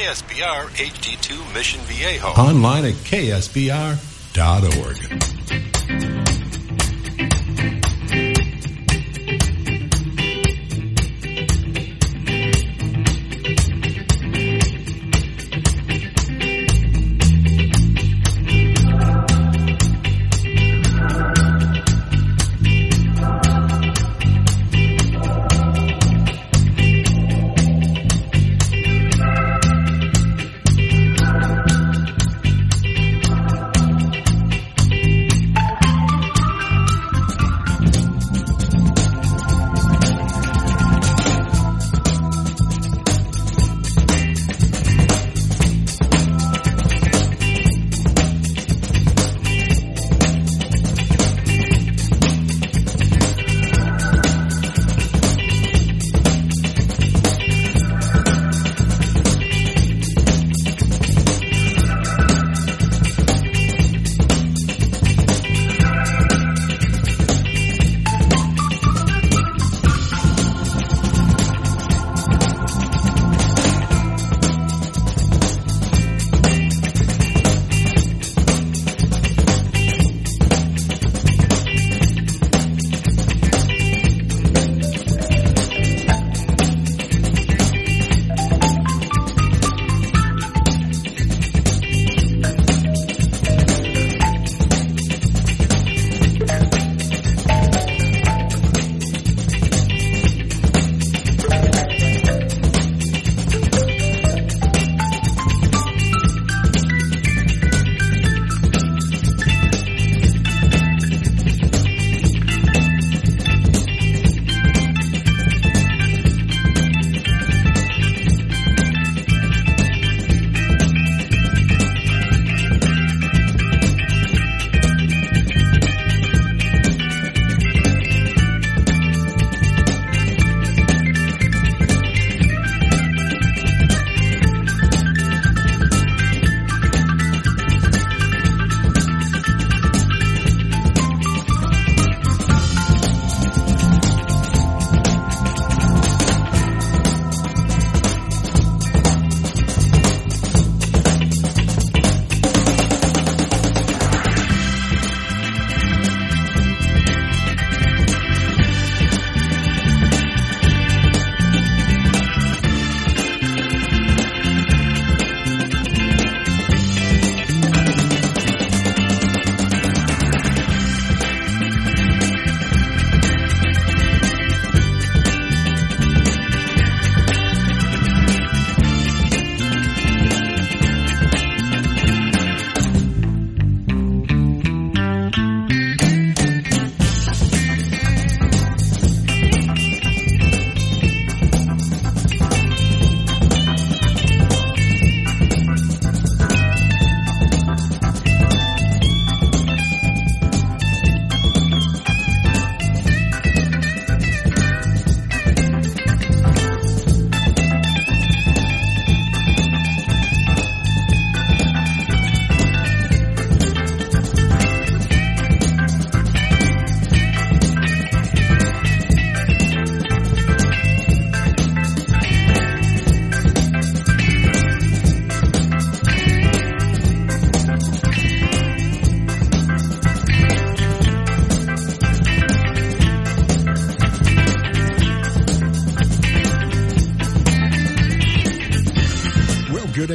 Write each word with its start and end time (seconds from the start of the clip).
KSBR 0.00 0.70
HD2 0.80 1.54
Mission 1.54 1.80
Viejo. 1.82 2.28
Online 2.28 2.86
at 2.86 2.94
ksbr.org. 3.04 3.90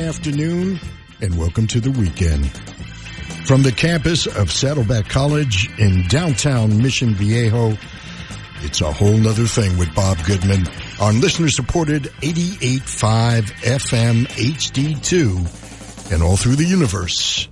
afternoon 0.06 0.80
and 1.20 1.36
welcome 1.36 1.66
to 1.66 1.80
the 1.80 1.90
weekend. 1.90 2.46
From 3.48 3.64
the 3.64 3.72
campus 3.72 4.28
of 4.28 4.52
Saddleback 4.52 5.10
College 5.10 5.68
in 5.80 6.08
downtown 6.08 6.78
Mission 6.78 7.16
Viejo, 7.16 7.76
it's 8.62 8.82
a 8.82 8.92
whole 8.92 9.18
nother 9.18 9.46
thing 9.46 9.80
with 9.80 9.96
Bob 9.96 10.24
Goodman 10.24 10.68
on 11.02 11.22
listener 11.22 11.50
supported 11.50 12.04
88.5 12.22 13.42
FM 13.64 14.28
HD2 14.28 16.12
and 16.14 16.22
all 16.22 16.38
through 16.38 16.58
the 16.58 16.66
universe 16.66 17.47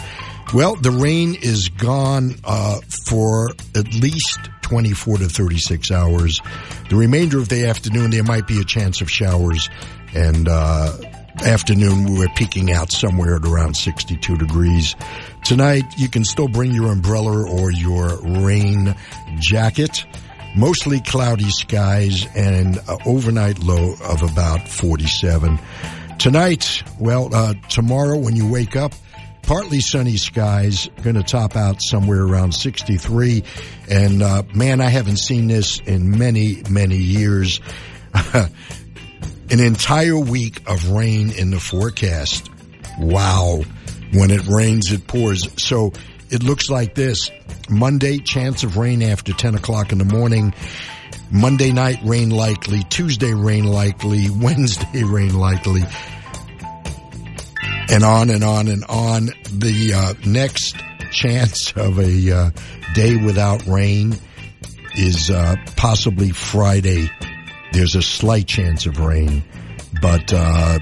Well, 0.53 0.75
the 0.75 0.91
rain 0.91 1.35
is 1.35 1.69
gone 1.69 2.35
uh, 2.43 2.79
for 3.05 3.49
at 3.75 3.93
least 3.93 4.39
twenty 4.61 4.93
four 4.93 5.17
to 5.17 5.27
thirty 5.27 5.57
six 5.57 5.91
hours. 5.91 6.39
The 6.89 6.95
remainder 6.95 7.37
of 7.37 7.49
the 7.49 7.67
afternoon, 7.67 8.11
there 8.11 8.23
might 8.23 8.47
be 8.47 8.61
a 8.61 8.65
chance 8.65 9.01
of 9.01 9.11
showers 9.11 9.69
and. 10.15 10.47
Uh, 11.39 11.45
afternoon, 11.45 12.05
we 12.05 12.19
were 12.19 12.27
peaking 12.35 12.71
out 12.71 12.91
somewhere 12.91 13.35
at 13.35 13.45
around 13.45 13.75
62 13.75 14.37
degrees. 14.37 14.95
Tonight, 15.43 15.85
you 15.97 16.09
can 16.09 16.23
still 16.23 16.47
bring 16.47 16.73
your 16.73 16.91
umbrella 16.91 17.49
or 17.49 17.71
your 17.71 18.19
rain 18.21 18.95
jacket. 19.39 20.05
Mostly 20.55 20.99
cloudy 21.01 21.49
skies 21.49 22.25
and 22.35 22.77
an 22.77 22.99
overnight 23.05 23.59
low 23.59 23.93
of 24.03 24.23
about 24.23 24.67
47. 24.67 25.59
Tonight, 26.17 26.83
well, 26.99 27.33
uh, 27.33 27.53
tomorrow 27.69 28.17
when 28.17 28.35
you 28.35 28.49
wake 28.49 28.75
up, 28.75 28.93
partly 29.43 29.79
sunny 29.79 30.17
skies, 30.17 30.89
going 31.03 31.15
to 31.15 31.23
top 31.23 31.55
out 31.55 31.81
somewhere 31.81 32.23
around 32.23 32.53
63. 32.53 33.43
And, 33.89 34.23
uh, 34.23 34.43
man, 34.53 34.81
I 34.81 34.89
haven't 34.89 35.17
seen 35.17 35.47
this 35.47 35.79
in 35.79 36.17
many, 36.17 36.63
many 36.69 36.97
years. 36.97 37.61
An 39.49 39.59
entire 39.59 40.17
week 40.17 40.61
of 40.69 40.89
rain 40.89 41.31
in 41.31 41.51
the 41.51 41.59
forecast. 41.59 42.49
Wow. 42.99 43.61
When 44.11 44.31
it 44.31 44.45
rains, 44.47 44.91
it 44.91 45.07
pours. 45.07 45.47
So 45.61 45.93
it 46.29 46.43
looks 46.43 46.69
like 46.69 46.95
this. 46.95 47.31
Monday, 47.69 48.17
chance 48.19 48.63
of 48.63 48.77
rain 48.77 49.01
after 49.01 49.33
10 49.33 49.55
o'clock 49.55 49.91
in 49.91 49.97
the 49.97 50.05
morning. 50.05 50.53
Monday 51.31 51.71
night, 51.71 51.99
rain 52.03 52.29
likely. 52.29 52.83
Tuesday, 52.89 53.33
rain 53.33 53.65
likely. 53.65 54.29
Wednesday, 54.41 55.03
rain 55.03 55.33
likely. 55.33 55.83
And 57.89 58.03
on 58.03 58.29
and 58.29 58.43
on 58.43 58.67
and 58.67 58.83
on. 58.85 59.27
The 59.51 59.93
uh, 59.95 60.13
next 60.29 60.75
chance 61.11 61.71
of 61.73 61.99
a 61.99 62.31
uh, 62.31 62.49
day 62.93 63.15
without 63.15 63.65
rain 63.65 64.17
is 64.95 65.29
uh, 65.29 65.55
possibly 65.75 66.31
Friday. 66.31 67.09
There's 67.77 67.93
a 67.93 68.01
slight 68.01 68.47
chance 68.47 68.87
of 68.87 68.99
rain, 68.99 69.43
but 70.01 70.33
uh, 70.33 70.79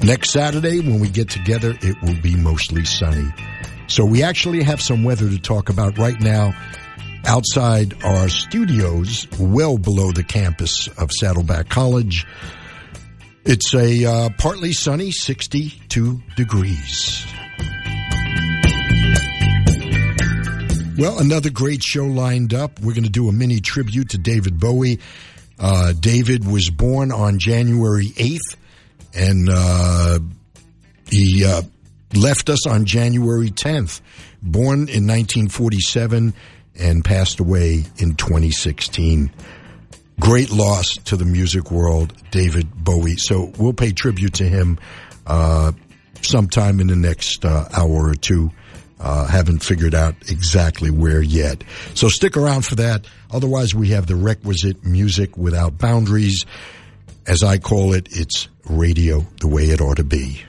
next 0.00 0.28
Saturday 0.28 0.78
when 0.78 1.00
we 1.00 1.08
get 1.08 1.30
together, 1.30 1.74
it 1.80 1.96
will 2.02 2.20
be 2.20 2.36
mostly 2.36 2.84
sunny. 2.84 3.32
So 3.86 4.04
we 4.04 4.22
actually 4.22 4.62
have 4.62 4.82
some 4.82 5.04
weather 5.04 5.26
to 5.26 5.38
talk 5.38 5.70
about 5.70 5.96
right 5.96 6.20
now 6.20 6.52
outside 7.24 7.94
our 8.04 8.28
studios, 8.28 9.26
well 9.40 9.78
below 9.78 10.12
the 10.12 10.22
campus 10.22 10.86
of 10.98 11.12
Saddleback 11.12 11.70
College. 11.70 12.26
It's 13.46 13.72
a 13.72 14.04
uh, 14.04 14.28
partly 14.36 14.74
sunny 14.74 15.12
62 15.12 16.20
degrees. 16.36 17.26
Well, 20.98 21.20
another 21.20 21.48
great 21.48 21.82
show 21.82 22.04
lined 22.04 22.52
up. 22.52 22.80
We're 22.80 22.92
going 22.92 23.04
to 23.04 23.10
do 23.10 23.30
a 23.30 23.32
mini 23.32 23.60
tribute 23.60 24.10
to 24.10 24.18
David 24.18 24.60
Bowie. 24.60 25.00
Uh, 25.58 25.92
David 25.92 26.46
was 26.46 26.70
born 26.70 27.12
on 27.12 27.38
January 27.38 28.06
8th, 28.06 28.56
and 29.14 29.48
uh, 29.50 30.18
he 31.10 31.44
uh, 31.44 31.62
left 32.14 32.48
us 32.50 32.66
on 32.66 32.84
January 32.84 33.50
10th. 33.50 34.00
Born 34.42 34.88
in 34.88 35.06
1947 35.06 36.34
and 36.78 37.04
passed 37.04 37.40
away 37.40 37.84
in 37.96 38.14
2016. 38.14 39.30
Great 40.20 40.50
loss 40.50 40.96
to 41.04 41.16
the 41.16 41.24
music 41.24 41.70
world, 41.70 42.12
David 42.30 42.68
Bowie. 42.74 43.16
So 43.16 43.52
we'll 43.58 43.72
pay 43.72 43.92
tribute 43.92 44.34
to 44.34 44.48
him 44.48 44.78
uh, 45.26 45.72
sometime 46.22 46.80
in 46.80 46.88
the 46.88 46.96
next 46.96 47.44
uh, 47.44 47.68
hour 47.72 48.08
or 48.08 48.14
two. 48.14 48.50
Uh, 49.04 49.26
haven't 49.26 49.58
figured 49.58 49.94
out 49.94 50.14
exactly 50.30 50.90
where 50.90 51.20
yet. 51.20 51.62
So 51.92 52.08
stick 52.08 52.38
around 52.38 52.64
for 52.64 52.76
that. 52.76 53.06
Otherwise, 53.30 53.74
we 53.74 53.88
have 53.90 54.06
the 54.06 54.16
requisite 54.16 54.82
music 54.82 55.36
without 55.36 55.76
boundaries. 55.76 56.46
As 57.26 57.42
I 57.42 57.58
call 57.58 57.92
it, 57.92 58.08
it's 58.12 58.48
radio 58.64 59.26
the 59.42 59.48
way 59.48 59.64
it 59.64 59.82
ought 59.82 59.98
to 59.98 60.04
be. 60.04 60.42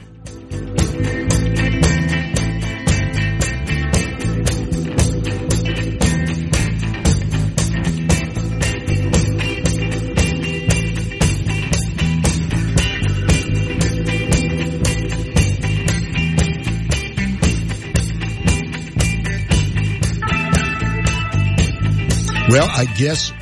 Well, 22.56 22.70
I 22.72 22.86
guess 22.86 23.34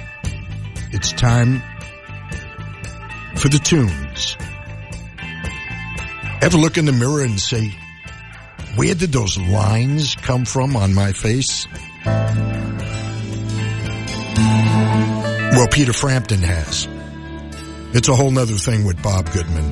it's 0.91 1.11
time 1.11 1.61
for 3.35 3.47
the 3.47 3.59
tunes. 3.59 4.35
Ever 6.41 6.57
look 6.57 6.79
in 6.79 6.85
the 6.85 6.93
mirror 6.93 7.21
and 7.21 7.39
say, 7.39 7.77
where 8.75 8.95
did 8.95 9.11
those 9.11 9.37
lines 9.37 10.15
come 10.15 10.45
from 10.45 10.75
on 10.75 10.95
my 10.95 11.11
face? 11.11 11.67
Well, 15.51 15.67
Peter 15.67 15.93
Frampton 15.93 16.41
has. 16.41 16.87
It's 17.93 18.07
a 18.07 18.15
whole 18.15 18.31
nother 18.31 18.55
thing 18.55 18.83
with 18.83 18.99
Bob 19.03 19.31
Goodman. 19.31 19.71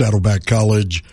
Saddleback 0.00 0.46
College. 0.46 1.04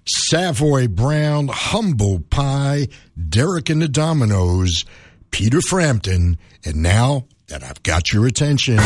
Savoy 0.05 0.89
Brown, 0.89 1.47
Humble 1.47 2.19
Pie, 2.29 2.89
Derek 3.29 3.71
and 3.71 3.81
the 3.81 3.87
Dominos, 3.87 4.85
Peter 5.31 5.61
Frampton, 5.61 6.39
and 6.65 6.83
now 6.83 7.27
that 7.47 7.63
I've 7.63 7.85
got 7.85 8.13
your 8.13 8.27
attention. 8.27 8.81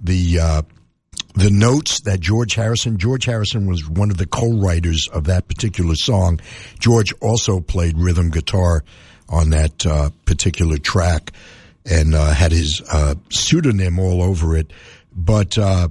The, 0.00 0.40
uh, 0.40 0.62
the 1.34 1.50
notes 1.50 2.02
that 2.02 2.20
George 2.20 2.54
Harrison, 2.54 2.98
George 2.98 3.24
Harrison 3.24 3.66
was 3.66 3.88
one 3.88 4.10
of 4.10 4.18
the 4.18 4.26
co-writers 4.26 5.08
of 5.12 5.24
that 5.24 5.48
particular 5.48 5.94
song. 5.94 6.40
George 6.78 7.12
also 7.22 7.60
played 7.60 7.98
rhythm 7.98 8.30
guitar 8.30 8.84
on 9.28 9.50
that 9.50 9.86
uh, 9.86 10.10
particular 10.26 10.76
track 10.76 11.32
and 11.86 12.14
uh, 12.14 12.32
had 12.32 12.52
his 12.52 12.82
uh, 12.90 13.14
pseudonym 13.30 13.98
all 13.98 14.22
over 14.22 14.56
it. 14.56 14.72
But 15.14 15.56
uh, 15.58 15.88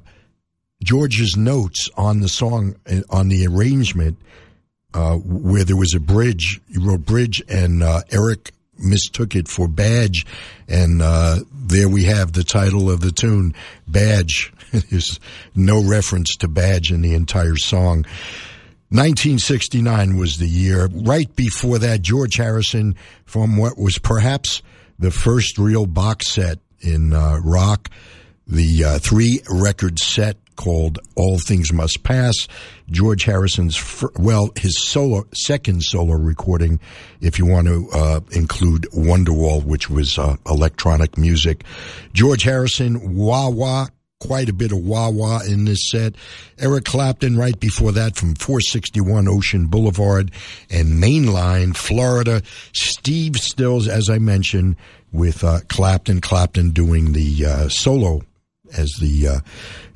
George's 0.84 1.36
notes 1.38 1.90
on 1.96 2.20
the 2.20 2.30
song, 2.30 2.76
uh, 2.90 3.02
on 3.10 3.30
the 3.30 3.48
arrangement, 3.48 4.18
uh, 4.94 5.16
where 5.16 5.64
there 5.64 5.78
was 5.78 5.94
a 5.94 6.00
bridge, 6.00 6.62
he 6.70 6.78
wrote 6.80 7.06
bridge, 7.06 7.42
and 7.50 7.82
uh, 7.82 8.02
Eric 8.12 8.52
mistook 8.78 9.36
it 9.36 9.48
for 9.48 9.68
badge, 9.68 10.26
and 10.68 11.02
uh, 11.02 11.40
there 11.52 11.90
we 11.90 12.04
have 12.06 12.34
the 12.34 12.44
title 12.44 12.90
of 12.90 13.02
the 13.02 13.12
tune, 13.12 13.54
Badge. 13.88 14.52
There's 14.90 15.20
no 15.56 15.82
reference 15.84 16.36
to 16.38 16.48
badge 16.48 16.92
in 16.92 17.02
the 17.02 17.14
entire 17.14 17.56
song. 17.56 18.06
1969 18.90 20.18
was 20.18 20.38
the 20.38 20.48
year. 20.48 20.88
Right 20.88 21.34
before 21.36 21.80
that, 21.80 22.02
George 22.02 22.36
Harrison 22.36 22.96
from 23.26 23.58
what 23.58 23.78
was 23.78 23.98
perhaps 23.98 24.62
the 25.00 25.10
first 25.10 25.58
real 25.58 25.88
box 25.88 26.28
set 26.32 26.60
in 26.80 27.14
uh, 27.14 27.40
rock, 27.44 27.90
the 28.48 28.84
uh, 28.84 29.00
three 29.00 29.42
record 29.50 30.00
set 30.00 30.38
called 30.56 31.00
All 31.16 31.40
Things 31.40 31.74
Must 31.74 32.04
Pass. 32.04 32.48
George 32.90 33.24
Harrison's, 33.24 34.04
well, 34.18 34.50
his 34.56 34.78
solo, 34.80 35.24
second 35.34 35.84
solo 35.84 36.14
recording, 36.14 36.80
if 37.22 37.40
you 37.40 37.46
want 37.46 37.68
to 37.68 37.88
uh, 37.94 38.20
include 38.32 38.84
Wonderwall, 38.94 39.64
which 39.64 39.90
was 39.90 40.18
uh, 40.18 40.36
electronic 40.48 41.18
music. 41.18 41.64
George 42.14 42.44
Harrison, 42.44 43.16
Wah 43.16 43.50
Wah, 43.50 43.88
quite 44.20 44.48
a 44.48 44.54
bit 44.54 44.72
of 44.72 44.78
wah 44.78 45.10
wah 45.10 45.42
in 45.42 45.66
this 45.66 45.90
set. 45.90 46.16
Eric 46.58 46.86
Clapton 46.86 47.36
right 47.36 47.60
before 47.60 47.92
that 47.92 48.16
from 48.16 48.36
461 48.36 49.28
Ocean 49.28 49.68
Boulevard 49.68 50.32
and 50.70 51.04
Mainline, 51.04 51.76
Florida. 51.76 52.42
Steve 52.72 53.36
Stills, 53.36 53.88
as 53.90 54.10
I 54.10 54.20
mentioned, 54.20 54.78
with 55.12 55.44
uh, 55.44 55.60
Clapton. 55.68 56.22
Clapton 56.22 56.70
doing 56.72 57.12
the 57.12 57.46
uh, 57.46 57.68
solo 57.68 58.22
as 58.78 58.92
the 59.00 59.28
uh, 59.28 59.40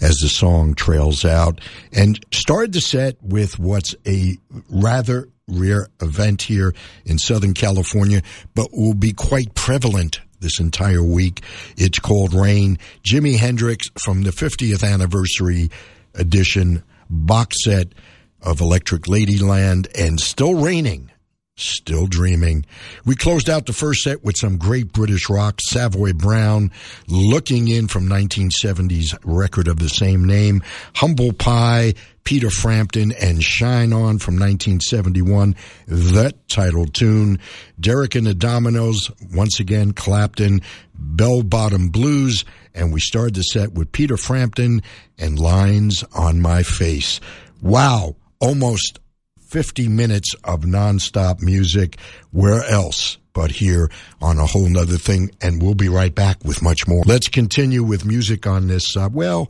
as 0.01 0.17
the 0.17 0.29
song 0.29 0.73
trails 0.73 1.25
out, 1.25 1.61
and 1.91 2.19
started 2.33 2.73
the 2.73 2.81
set 2.81 3.21
with 3.21 3.59
what's 3.59 3.95
a 4.05 4.37
rather 4.69 5.29
rare 5.47 5.87
event 6.01 6.41
here 6.41 6.73
in 7.05 7.17
Southern 7.17 7.53
California, 7.53 8.21
but 8.53 8.67
will 8.71 8.93
be 8.93 9.13
quite 9.13 9.55
prevalent 9.55 10.21
this 10.39 10.59
entire 10.59 11.03
week. 11.03 11.41
It's 11.77 11.99
called 11.99 12.33
Rain. 12.33 12.77
Jimi 13.03 13.37
Hendrix 13.37 13.87
from 14.03 14.23
the 14.23 14.31
50th 14.31 14.83
anniversary 14.83 15.69
edition 16.13 16.83
box 17.09 17.63
set 17.63 17.93
of 18.41 18.61
Electric 18.61 19.03
Ladyland 19.03 19.87
and 19.95 20.19
Still 20.19 20.55
Raining 20.55 21.11
Still 21.59 22.05
dreaming. 22.05 22.67
We 23.03 23.15
closed 23.15 23.49
out 23.49 23.65
the 23.65 23.73
first 23.73 24.03
set 24.03 24.23
with 24.23 24.37
some 24.37 24.57
great 24.57 24.93
British 24.93 25.27
rock, 25.27 25.59
Savoy 25.59 26.13
Brown, 26.13 26.69
looking 27.07 27.67
in 27.67 27.87
from 27.87 28.07
1970's 28.07 29.15
record 29.23 29.67
of 29.67 29.79
the 29.79 29.89
same 29.89 30.23
name, 30.23 30.61
Humble 30.93 31.33
Pie, 31.33 31.95
Peter 32.23 32.51
Frampton, 32.51 33.11
and 33.11 33.43
Shine 33.43 33.91
On 33.91 34.19
from 34.19 34.35
1971, 34.35 35.55
that 35.87 36.47
title 36.47 36.85
tune. 36.85 37.39
Derek 37.79 38.13
and 38.13 38.27
the 38.27 38.35
Dominoes, 38.35 39.09
once 39.33 39.59
again, 39.59 39.93
Clapton, 39.93 40.61
Bell 40.93 41.41
Bottom 41.41 41.89
Blues, 41.89 42.45
and 42.75 42.93
we 42.93 42.99
started 42.99 43.33
the 43.33 43.41
set 43.41 43.73
with 43.73 43.91
Peter 43.91 44.15
Frampton 44.15 44.83
and 45.17 45.39
Lines 45.39 46.03
on 46.13 46.39
My 46.39 46.61
Face. 46.61 47.19
Wow, 47.63 48.15
almost 48.39 48.99
50 49.47 49.87
minutes 49.87 50.33
of 50.43 50.61
nonstop 50.61 51.41
music. 51.41 51.97
Where 52.31 52.63
else 52.63 53.17
but 53.33 53.51
here 53.51 53.89
on 54.21 54.39
a 54.39 54.45
whole 54.45 54.67
nother 54.67 54.97
thing? 54.97 55.31
And 55.41 55.61
we'll 55.61 55.75
be 55.75 55.89
right 55.89 56.13
back 56.13 56.43
with 56.43 56.61
much 56.61 56.87
more. 56.87 57.03
Let's 57.05 57.27
continue 57.27 57.83
with 57.83 58.05
music 58.05 58.45
on 58.45 58.67
this, 58.67 58.95
uh, 58.97 59.09
well, 59.11 59.49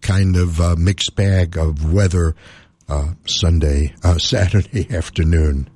kind 0.00 0.36
of 0.36 0.60
uh, 0.60 0.76
mixed 0.76 1.16
bag 1.16 1.56
of 1.56 1.92
weather 1.92 2.34
uh, 2.88 3.12
Sunday, 3.26 3.94
uh, 4.04 4.18
Saturday 4.18 4.94
afternoon. 4.94 5.68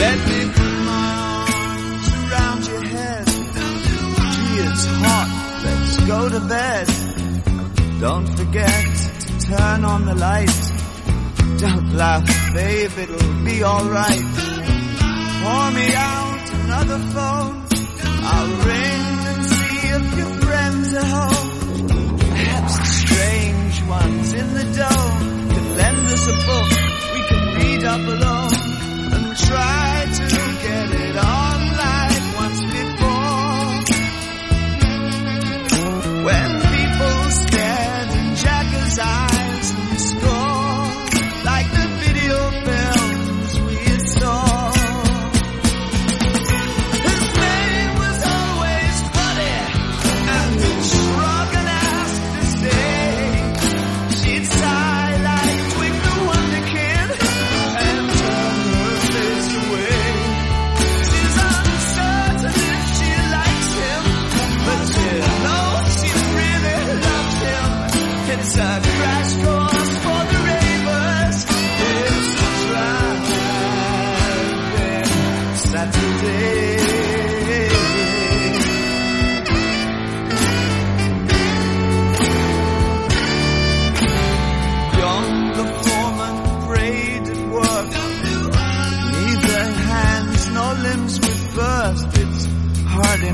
Head. 0.00 0.40
It's 4.62 4.86
hot. 4.86 5.62
Let's 5.64 6.06
go 6.06 6.28
to 6.28 6.40
bed. 6.48 6.99
Don't 8.00 8.26
forget 8.26 8.86
to 9.20 9.40
turn 9.40 9.84
on 9.84 10.06
the 10.06 10.14
light. 10.14 10.48
Don't 11.60 11.92
laugh, 11.92 12.24
babe, 12.54 12.90
it'll 12.96 13.44
be 13.44 13.62
alright. 13.62 14.24
Pour 15.42 15.70
me 15.76 15.86
out 15.94 16.50
another 16.64 16.98
phone. 17.12 17.54
I'll 18.32 18.54
ring 18.70 19.04
and 19.30 19.44
see 19.44 19.88
if 19.96 20.16
your 20.16 20.32
friends 20.46 20.94
are 20.94 21.10
home. 21.18 22.18
Perhaps 22.18 22.78
the 22.78 22.84
strange 23.04 23.82
ones 23.86 24.32
in 24.32 24.54
the 24.54 24.64
dome 24.64 25.50
can 25.50 25.76
lend 25.76 26.06
us 26.06 26.24
a 26.26 26.36
book 26.48 26.70
we 27.12 27.20
can 27.28 27.44
read 27.58 27.84
up 27.84 28.00
alone 28.00 28.54
and 29.12 29.36
try 29.36 30.06
to 30.20 30.28
get 30.64 30.79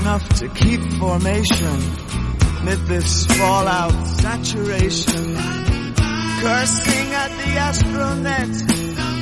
enough 0.00 0.28
to 0.40 0.48
keep 0.48 0.80
formation 0.98 1.80
amid 2.60 2.80
this 2.86 3.26
fallout 3.26 3.92
saturation. 4.06 5.24
Cursing 6.42 7.08
at 7.22 7.30
the 7.40 7.52
astronet 7.66 8.52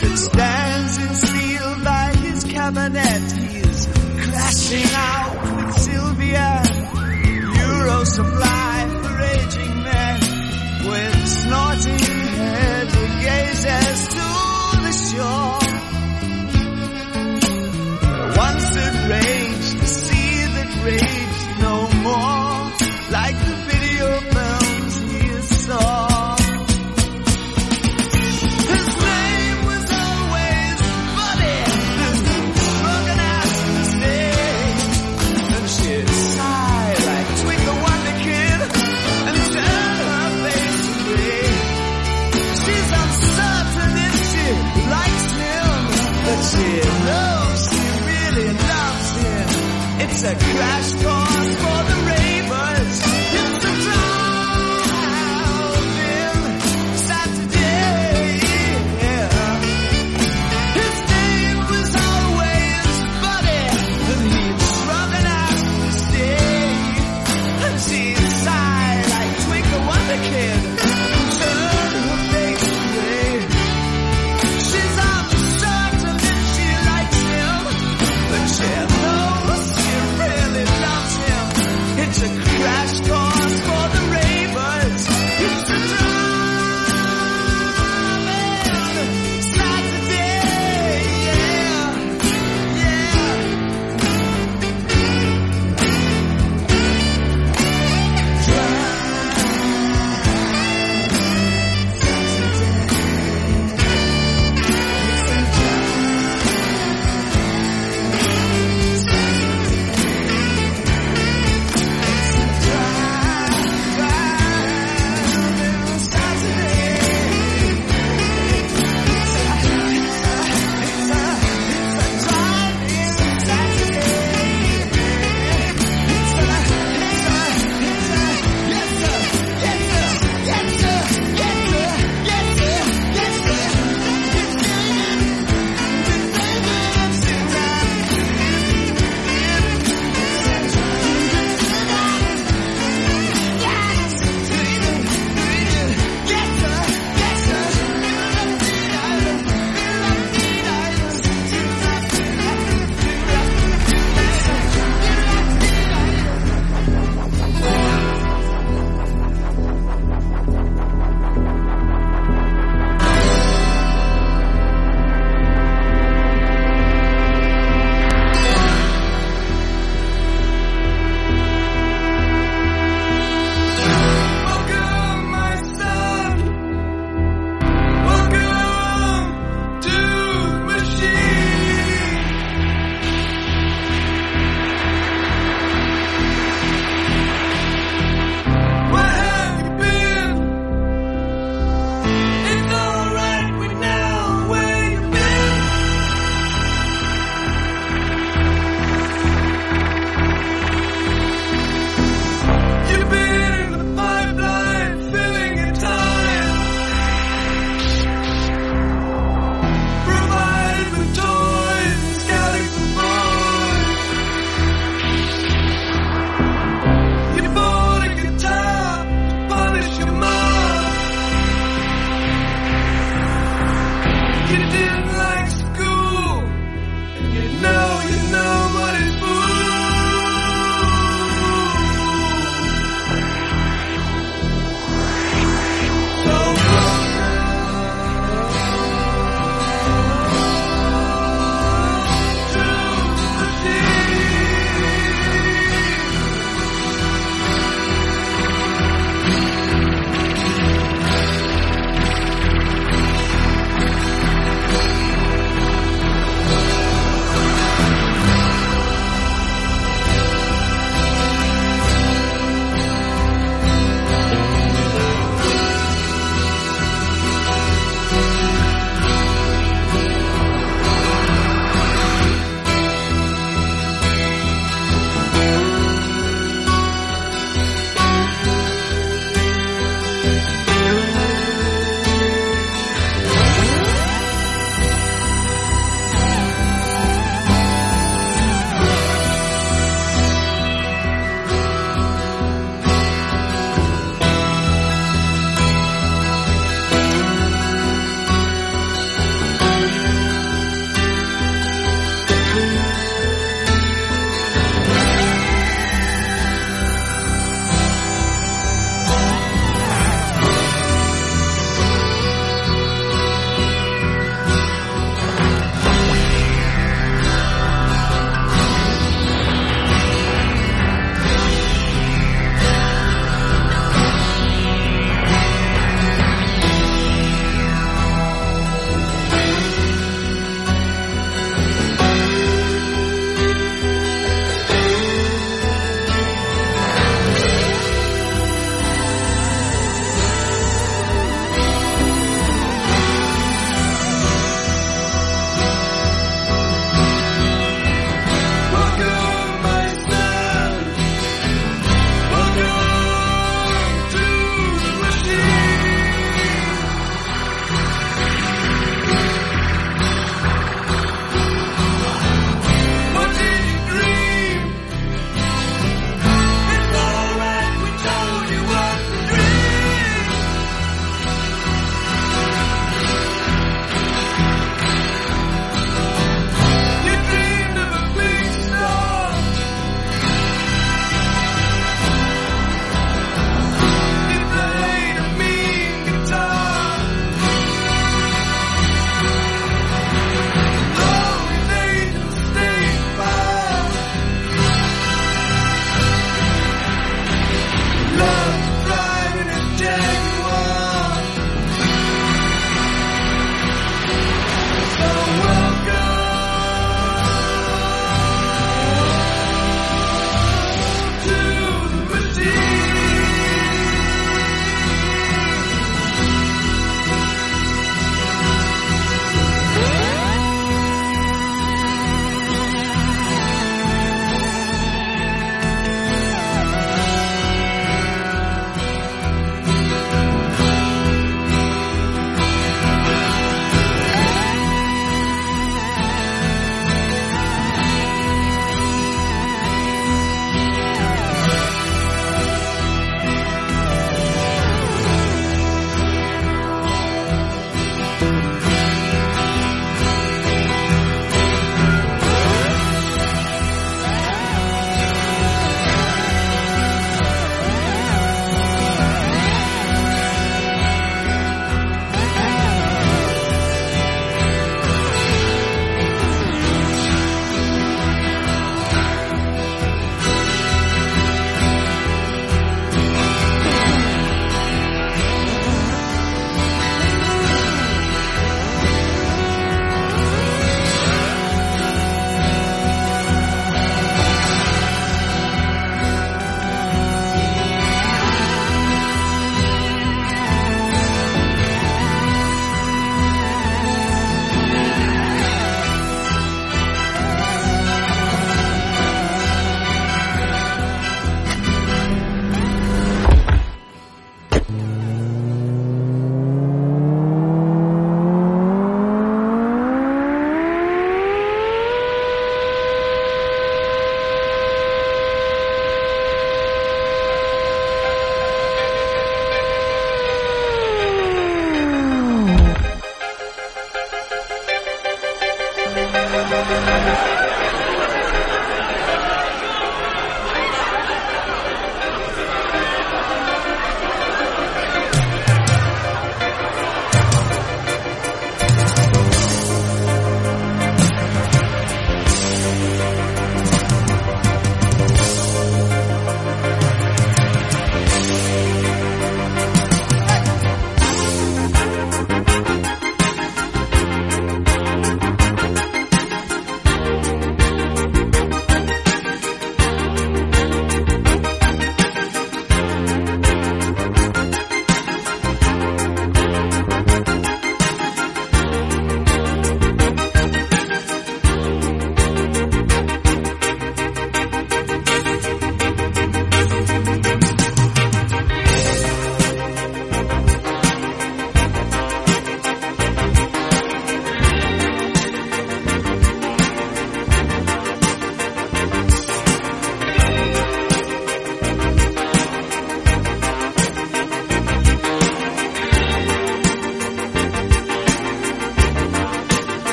that 0.00 0.16
stands 0.16 0.98
in 0.98 1.14
steel 1.14 1.84
by 1.84 2.14
his 2.24 2.44
cabinet. 2.44 3.22
He's 3.50 3.86
crashing 3.86 4.90
out 4.94 5.56
with 5.56 5.72
Sylvia. 5.78 6.62
Euro 7.66 8.04
supply 8.04 8.74
for 9.02 9.16
aging 9.34 9.82
men 9.82 10.18
with 10.88 11.28
snorting 11.28 11.98
head 12.38 12.86
he 12.88 13.06
gazes 13.26 14.08
to 14.08 14.28
the 14.86 14.92
shore. 15.08 15.60
Once 18.36 18.76
it 18.76 18.94
raged, 19.10 20.09
raged 20.84 21.60
no 21.60 21.88
more, 22.04 22.72
like 23.10 23.36
the 23.38 23.54
video 23.68 24.20
films 24.20 24.59
a 50.22 50.34
crash 50.34 50.92
course 51.02 51.19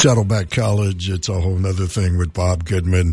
Saddleback 0.00 0.48
College, 0.48 1.10
it's 1.10 1.28
a 1.28 1.38
whole 1.38 1.66
other 1.66 1.84
thing 1.84 2.16
with 2.16 2.32
Bob 2.32 2.64
Goodman. 2.64 3.12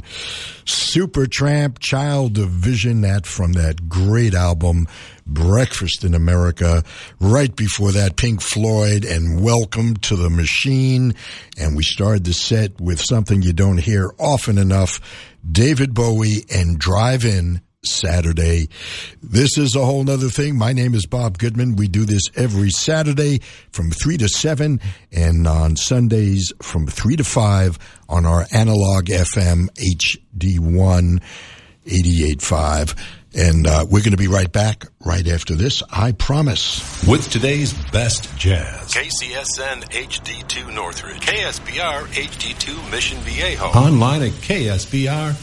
Supertramp, 0.64 1.80
Child 1.80 2.38
of 2.38 2.48
Vision, 2.48 3.02
that 3.02 3.26
from 3.26 3.52
that 3.54 3.90
great 3.90 4.34
album, 4.34 4.88
Breakfast 5.26 6.06
in 6.06 6.16
America. 6.16 6.86
Right 7.20 7.54
before 7.54 7.92
that, 7.92 8.16
Pink 8.16 8.40
Floyd 8.40 9.04
and 9.04 9.44
Welcome 9.44 9.98
to 9.98 10.16
the 10.16 10.30
Machine. 10.30 11.14
And 11.58 11.76
we 11.76 11.84
started 11.84 12.24
the 12.24 12.34
set 12.34 12.80
with 12.80 13.02
something 13.02 13.42
you 13.42 13.52
don't 13.52 13.80
hear 13.80 14.14
often 14.18 14.58
enough, 14.58 15.02
David 15.46 15.94
Bowie 15.94 16.46
and 16.50 16.80
Drive 16.80 17.26
In 17.26 17.60
Saturday. 17.90 18.70
This 19.22 19.58
is 19.58 19.76
a 19.76 19.86
whole 19.86 20.04
nother 20.04 20.30
thing. 20.30 20.58
My 20.58 20.74
name 20.74 20.94
is 20.94 21.06
Bob 21.06 21.38
Goodman. 21.38 21.76
We 21.76 21.88
do 21.88 22.06
this 22.06 22.24
every 22.36 22.70
Saturday 22.70 23.40
from 23.72 23.92
3 23.92 24.18
to 24.18 24.30
7 24.30 24.80
and 25.12 25.48
on 25.48 25.76
Sundays 25.76 26.52
from 26.62 26.88
3 26.88 27.16
to 27.18 27.24
5 27.24 27.80
on 28.10 28.26
our 28.26 28.46
analog 28.52 29.06
FM 29.06 29.70
HD1 29.76 31.22
88.5. 31.88 32.98
And 33.36 33.68
uh, 33.68 33.86
we're 33.90 34.00
going 34.02 34.12
to 34.12 34.18
be 34.18 34.28
right 34.28 34.52
back 34.52 34.86
right 35.06 35.28
after 35.28 35.54
this, 35.54 35.84
I 35.92 36.12
promise. 36.14 37.06
With 37.06 37.30
today's 37.30 37.74
best 37.92 38.36
jazz. 38.38 38.94
KCSN 38.94 39.84
HD2 39.92 40.74
Northridge. 40.74 41.22
KSBR 41.22 42.08
HD2 42.08 42.92
Mission 42.92 43.20
Viejo. 43.20 43.66
Online 43.66 44.24
at 44.24 44.32
ksbr.org. 44.32 45.38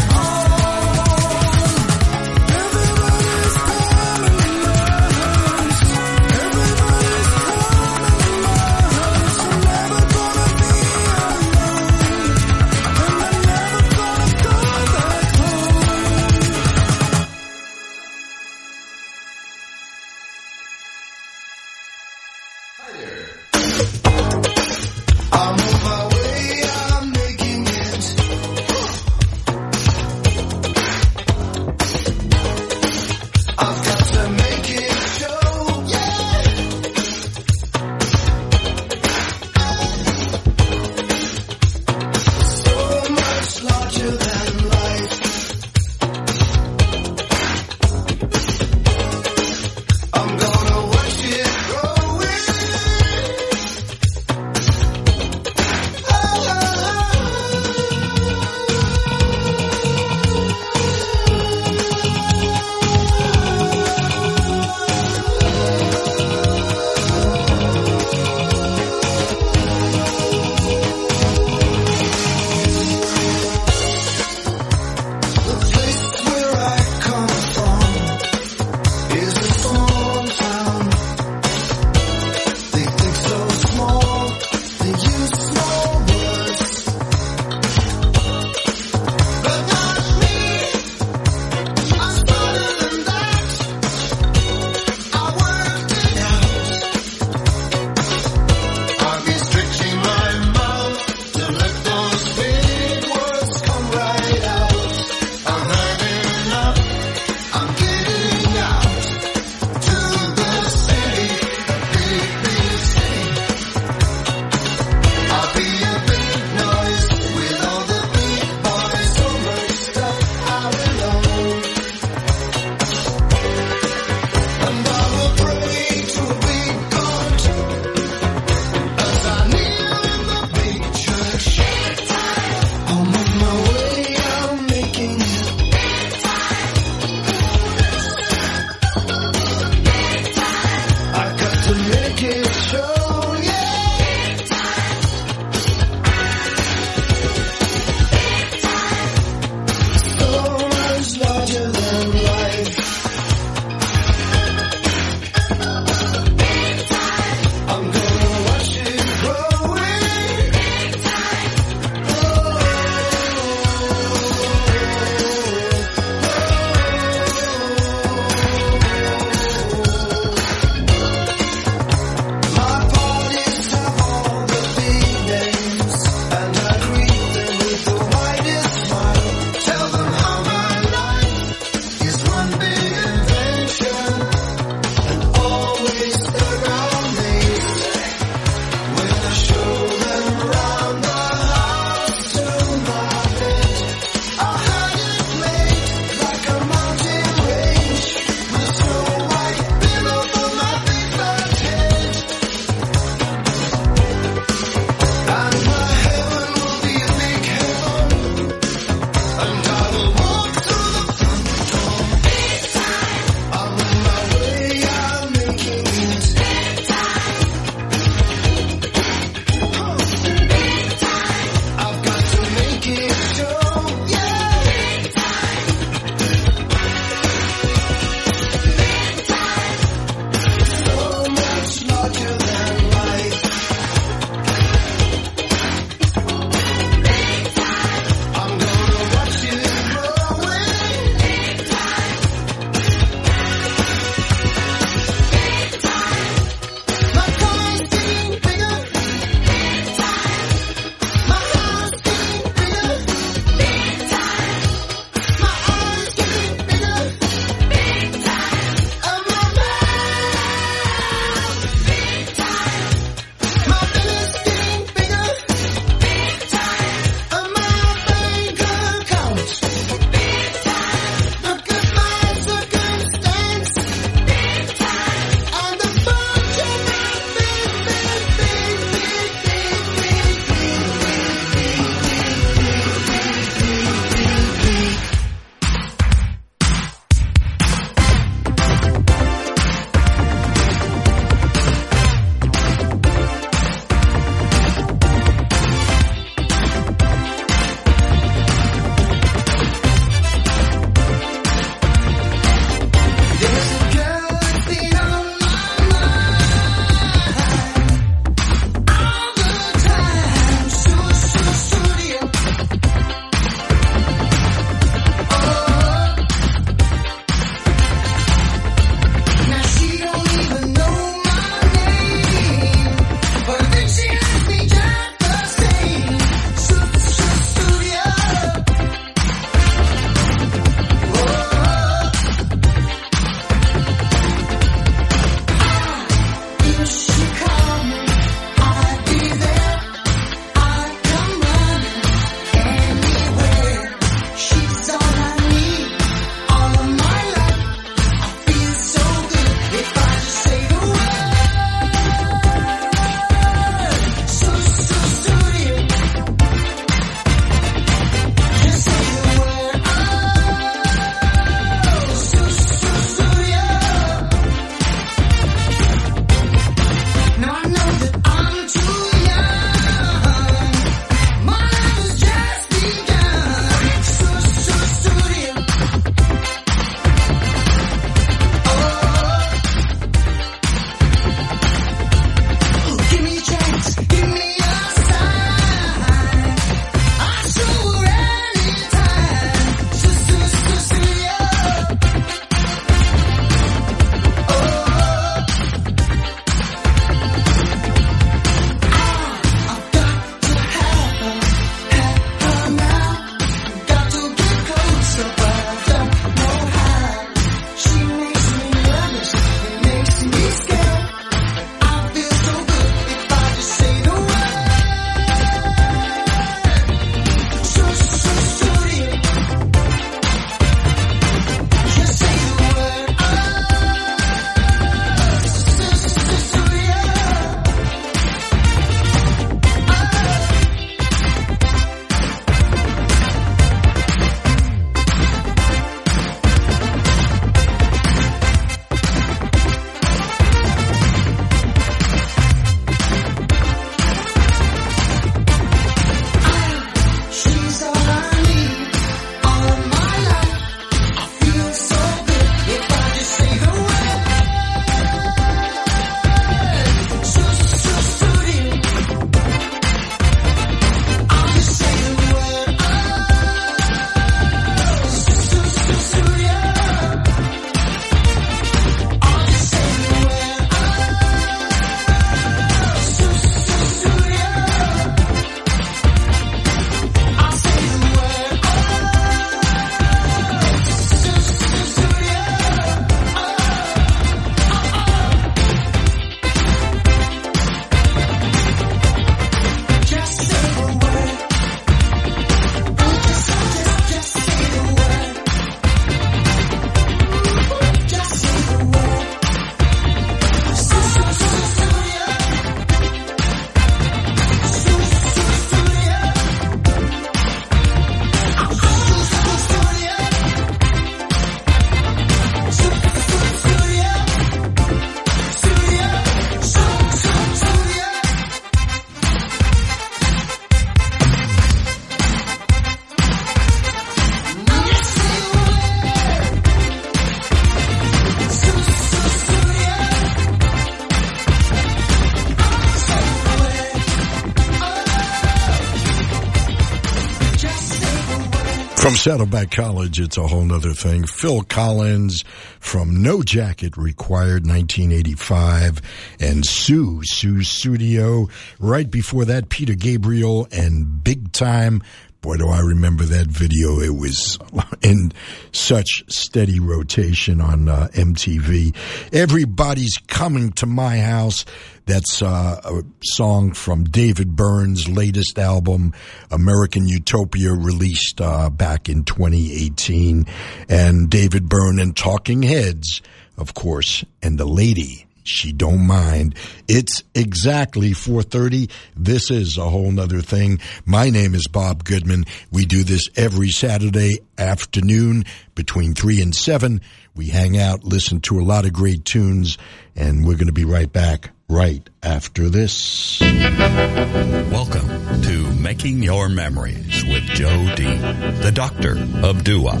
Saddleback 539.16 539.70
College, 539.70 540.20
it's 540.20 540.36
a 540.36 540.46
whole 540.46 540.62
nother 540.62 540.92
thing. 540.92 541.26
Phil 541.26 541.62
Collins 541.62 542.44
from 542.78 543.22
No 543.22 543.42
Jacket 543.42 543.96
Required 543.96 544.66
1985 544.66 546.00
and 546.38 546.62
Sussudio. 546.62 548.50
Right 548.78 549.10
before 549.10 549.46
that, 549.46 549.68
Peter 549.68 549.94
Gabriel 549.94 550.68
and 550.70 551.24
Big 551.24 551.50
Time. 551.52 552.02
Boy, 552.40 552.58
do 552.58 552.68
I 552.68 552.80
remember 552.80 553.24
that 553.24 553.48
video. 553.48 553.98
It 554.00 554.14
was 554.14 554.58
in 555.06 555.30
such 555.70 556.24
steady 556.28 556.80
rotation 556.80 557.60
on 557.60 557.88
uh, 557.88 558.08
MTV. 558.12 558.94
Everybody's 559.32 560.16
coming 560.26 560.72
to 560.72 560.86
my 560.86 561.18
house. 561.18 561.64
That's 562.06 562.42
uh, 562.42 562.80
a 562.84 563.02
song 563.22 563.72
from 563.72 564.04
David 564.04 564.56
Byrne's 564.56 565.08
latest 565.08 565.60
album, 565.60 566.12
American 566.50 567.06
Utopia, 567.06 567.72
released 567.72 568.40
uh, 568.40 568.68
back 568.68 569.08
in 569.08 569.24
2018. 569.24 570.46
And 570.88 571.30
David 571.30 571.68
Byrne 571.68 572.00
and 572.00 572.16
Talking 572.16 572.62
Heads, 572.62 573.22
of 573.56 573.74
course, 573.74 574.24
and 574.42 574.58
the 574.58 574.66
lady 574.66 575.25
she 575.48 575.72
don't 575.72 576.06
mind. 576.06 576.54
It's 576.88 577.22
exactly 577.34 578.10
4.30. 578.10 578.90
This 579.16 579.50
is 579.50 579.78
a 579.78 579.88
whole 579.88 580.10
nother 580.10 580.40
thing. 580.40 580.80
My 581.04 581.30
name 581.30 581.54
is 581.54 581.68
Bob 581.68 582.04
Goodman. 582.04 582.44
We 582.70 582.84
do 582.84 583.04
this 583.04 583.28
every 583.36 583.70
Saturday 583.70 584.38
afternoon 584.58 585.44
between 585.74 586.14
3 586.14 586.42
and 586.42 586.54
7. 586.54 587.00
We 587.34 587.48
hang 587.48 587.78
out, 587.78 588.04
listen 588.04 588.40
to 588.42 588.58
a 588.58 588.62
lot 588.62 588.86
of 588.86 588.92
great 588.92 589.24
tunes, 589.24 589.76
and 590.14 590.46
we're 590.46 590.54
going 590.54 590.68
to 590.68 590.72
be 590.72 590.86
right 590.86 591.12
back 591.12 591.50
right 591.68 592.08
after 592.22 592.70
this. 592.70 593.40
Welcome 593.40 595.42
to 595.42 595.74
Making 595.74 596.22
Your 596.22 596.48
Memories 596.48 597.24
with 597.24 597.42
Joe 597.42 597.94
D, 597.94 598.04
the 598.04 598.72
doctor 598.72 599.18
of 599.42 599.64
doo-wop. 599.64 600.00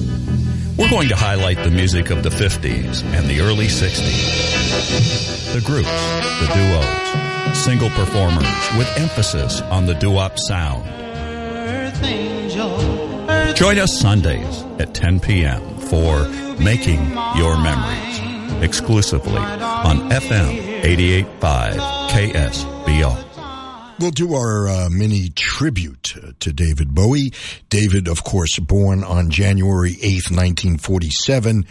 We're 0.78 0.90
going 0.90 1.08
to 1.08 1.16
highlight 1.16 1.56
the 1.64 1.70
music 1.70 2.10
of 2.10 2.22
the 2.22 2.28
50s 2.28 3.02
and 3.02 3.26
the 3.30 3.40
early 3.40 3.66
60s. 3.66 5.54
The 5.54 5.60
groups, 5.62 5.88
the 5.88 6.46
duos, 6.52 7.58
single 7.64 7.88
performers 7.90 8.46
with 8.76 8.86
emphasis 8.98 9.62
on 9.62 9.86
the 9.86 9.94
doo-wop 9.94 10.38
sound. 10.38 10.86
Earth 10.86 12.02
angel, 12.02 13.30
earth 13.30 13.56
Join 13.56 13.78
us 13.78 13.98
Sundays 13.98 14.64
at 14.78 14.92
10 14.92 15.20
p.m. 15.20 15.62
for 15.78 16.28
Making 16.62 17.08
Your 17.36 17.56
Memories, 17.56 18.62
exclusively 18.62 19.38
on 19.38 20.10
FM 20.10 20.82
88.5 20.82 22.10
KSBR. 22.10 23.25
We'll 23.98 24.10
do 24.10 24.34
our 24.34 24.68
uh, 24.68 24.88
mini 24.90 25.30
tribute 25.30 26.14
uh, 26.22 26.32
to 26.40 26.52
David 26.52 26.94
Bowie. 26.94 27.32
David, 27.70 28.08
of 28.08 28.24
course, 28.24 28.58
born 28.58 29.02
on 29.02 29.30
January 29.30 29.92
8th, 29.92 30.30
1947, 30.30 31.64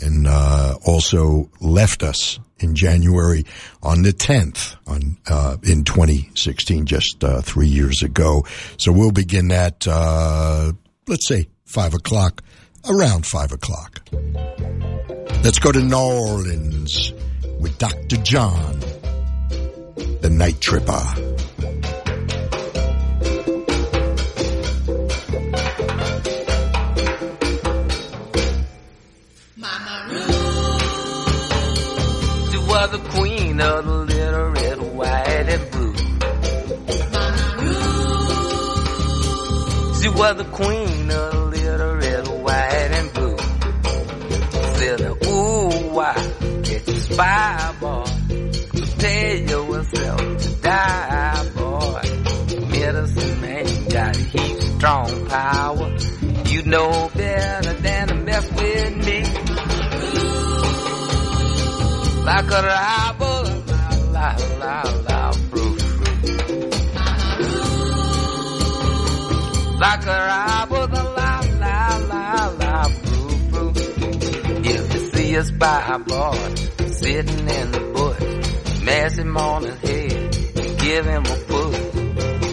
and 0.00 0.26
uh, 0.26 0.74
also 0.84 1.50
left 1.58 2.02
us 2.02 2.38
in 2.58 2.74
January 2.74 3.46
on 3.82 4.02
the 4.02 4.12
10th 4.12 4.76
on 4.86 5.16
uh, 5.26 5.56
in 5.62 5.84
2016, 5.84 6.84
just 6.84 7.24
uh, 7.24 7.40
three 7.40 7.68
years 7.68 8.02
ago. 8.02 8.44
So 8.76 8.92
we'll 8.92 9.10
begin 9.10 9.48
that, 9.48 9.86
uh, 9.88 10.72
let's 11.06 11.26
say, 11.26 11.48
5 11.64 11.94
o'clock, 11.94 12.42
around 12.90 13.24
5 13.24 13.52
o'clock. 13.52 14.02
Let's 15.42 15.58
go 15.58 15.72
to 15.72 15.80
New 15.80 15.96
Orleans 15.96 17.14
with 17.58 17.78
Dr. 17.78 18.16
John, 18.18 18.80
the 20.20 20.28
Night 20.30 20.60
Tripper. 20.60 21.39
The 32.90 32.98
queen 33.10 33.60
of 33.60 33.84
the 33.84 33.92
little 33.92 34.50
red, 34.50 34.78
white, 34.94 35.48
and 35.48 35.70
blue. 35.70 35.94
She 40.00 40.08
was 40.08 40.36
the 40.36 40.48
queen 40.50 41.10
of 41.10 41.32
the 41.32 41.44
little 41.52 41.94
red, 41.96 42.28
white, 42.42 42.90
and 42.98 43.12
blue. 43.12 43.36
Said, 44.74 45.00
ooh, 45.26 45.94
why 45.94 46.14
get 46.62 46.88
you 46.88 47.00
spy, 47.00 47.74
boy? 47.80 48.04
Prepare 48.70 49.36
yourself 49.36 50.20
to 50.38 50.48
die, 50.60 51.48
boy. 51.54 52.02
Medicine 52.70 53.40
man 53.40 53.88
got 53.88 54.16
heat 54.16 54.62
strong 54.62 55.26
power. 55.26 55.96
You 56.46 56.62
know 56.64 57.10
better 57.14 57.59
a 62.52 62.62
rival, 62.62 63.44
la 64.12 64.36
la 64.58 64.82
la 65.06 65.32
frou 65.50 65.72
frou. 65.78 66.14
Like 69.78 70.06
a 70.06 70.66
the 70.94 71.02
la 71.18 71.32
la 71.62 71.78
la 72.10 72.24
la, 72.60 72.82
frou 73.02 73.28
frou. 73.50 73.70
If 74.64 74.94
you 74.94 75.00
see 75.12 75.34
a 75.36 75.44
spy 75.44 75.98
boy 75.98 76.54
sitting 76.86 77.48
in 77.48 77.70
the 77.72 77.80
bush, 77.94 78.82
mash 78.82 79.16
him 79.16 79.36
on 79.36 79.62
his 79.62 79.78
head, 79.78 80.78
give 80.78 81.06
him 81.06 81.24
a 81.24 81.36
push. 81.50 81.80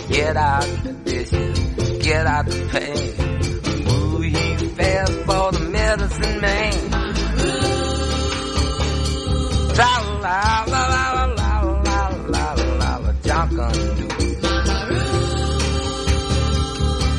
Get 0.09 0.37
out 0.37 0.67
the 0.83 0.93
dishes, 1.05 1.59
get 2.03 2.27
out 2.27 2.45
the 2.45 2.59
pain. 2.71 3.89
Ooh, 3.89 4.21
he's 4.21 4.71
fast 4.73 5.13
for 5.25 5.51
the 5.51 5.69
medicine 5.69 6.41
man. 6.41 6.96
La 10.27 10.65
la 10.67 10.83
la 10.93 11.05
la 11.39 11.51
la 11.87 11.99
la 12.33 12.45
la 12.81 12.91
la 13.03 13.11
Jonkin 13.27 13.75
do. 13.97 14.07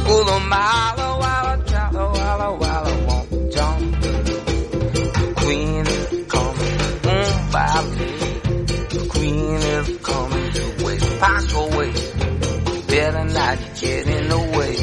Pull 0.04 0.28
a 0.28 0.38
mile 0.52 1.08
while 1.22 1.48
a 1.48 1.56
walla 2.14 2.48
while 2.60 2.86
I 2.86 2.96
want 3.06 3.28
jump. 3.54 3.80
Queen 5.40 5.84
is 5.86 6.08
coming, 6.34 6.76
mm, 7.08 7.32
queen 9.14 9.60
is 9.76 9.88
coming. 10.08 10.52
Better 12.88 13.24
not 13.24 13.58
get 13.80 14.06
in 14.06 14.24
the 14.28 14.40
way. 14.56 14.76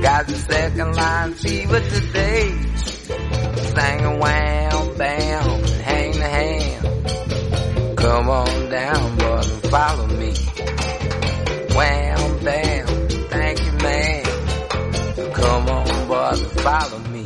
Got 0.00 0.22
the 0.28 0.36
second 0.50 0.90
line 0.96 1.32
fever 1.34 1.80
today. 1.80 2.55
Follow 16.66 16.98
me. 17.14 17.22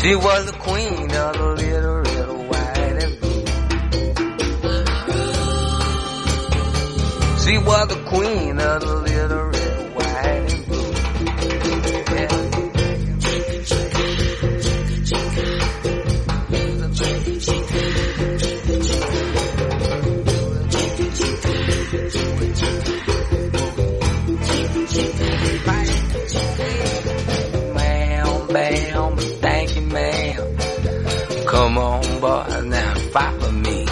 She 0.00 0.12
was 0.16 0.46
the 0.50 0.56
queen 0.58 1.08
of 1.24 1.32
the 1.38 1.48
little 1.62 1.98
red, 2.06 2.28
white, 2.50 2.96
and 3.04 3.12
blue. 3.20 3.44
She 7.44 7.54
was 7.58 7.84
the 7.94 8.00
queen 8.12 8.58
of 8.58 8.80
the 8.80 8.89
on, 32.00 32.20
boy, 32.20 32.68
now 32.68 32.94
follow 33.12 33.50
me. 33.50 33.86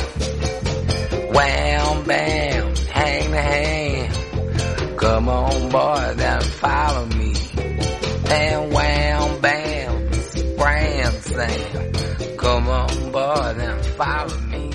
Wham, 1.33 2.05
bam, 2.05 2.75
hang 2.77 3.31
the 3.31 3.43
hand. 3.43 4.99
Come 4.99 5.29
on, 5.29 5.69
boy, 5.71 6.15
now 6.17 6.41
follow 6.41 7.07
me. 7.07 7.35
And 8.31 8.73
wham, 8.73 9.41
bam, 9.41 10.11
Grand 10.57 11.15
Sam. 11.23 12.37
Come 12.37 12.69
on, 12.69 13.13
boy, 13.13 13.55
now 13.59 13.83
follow 13.97 14.39
me. 14.41 14.68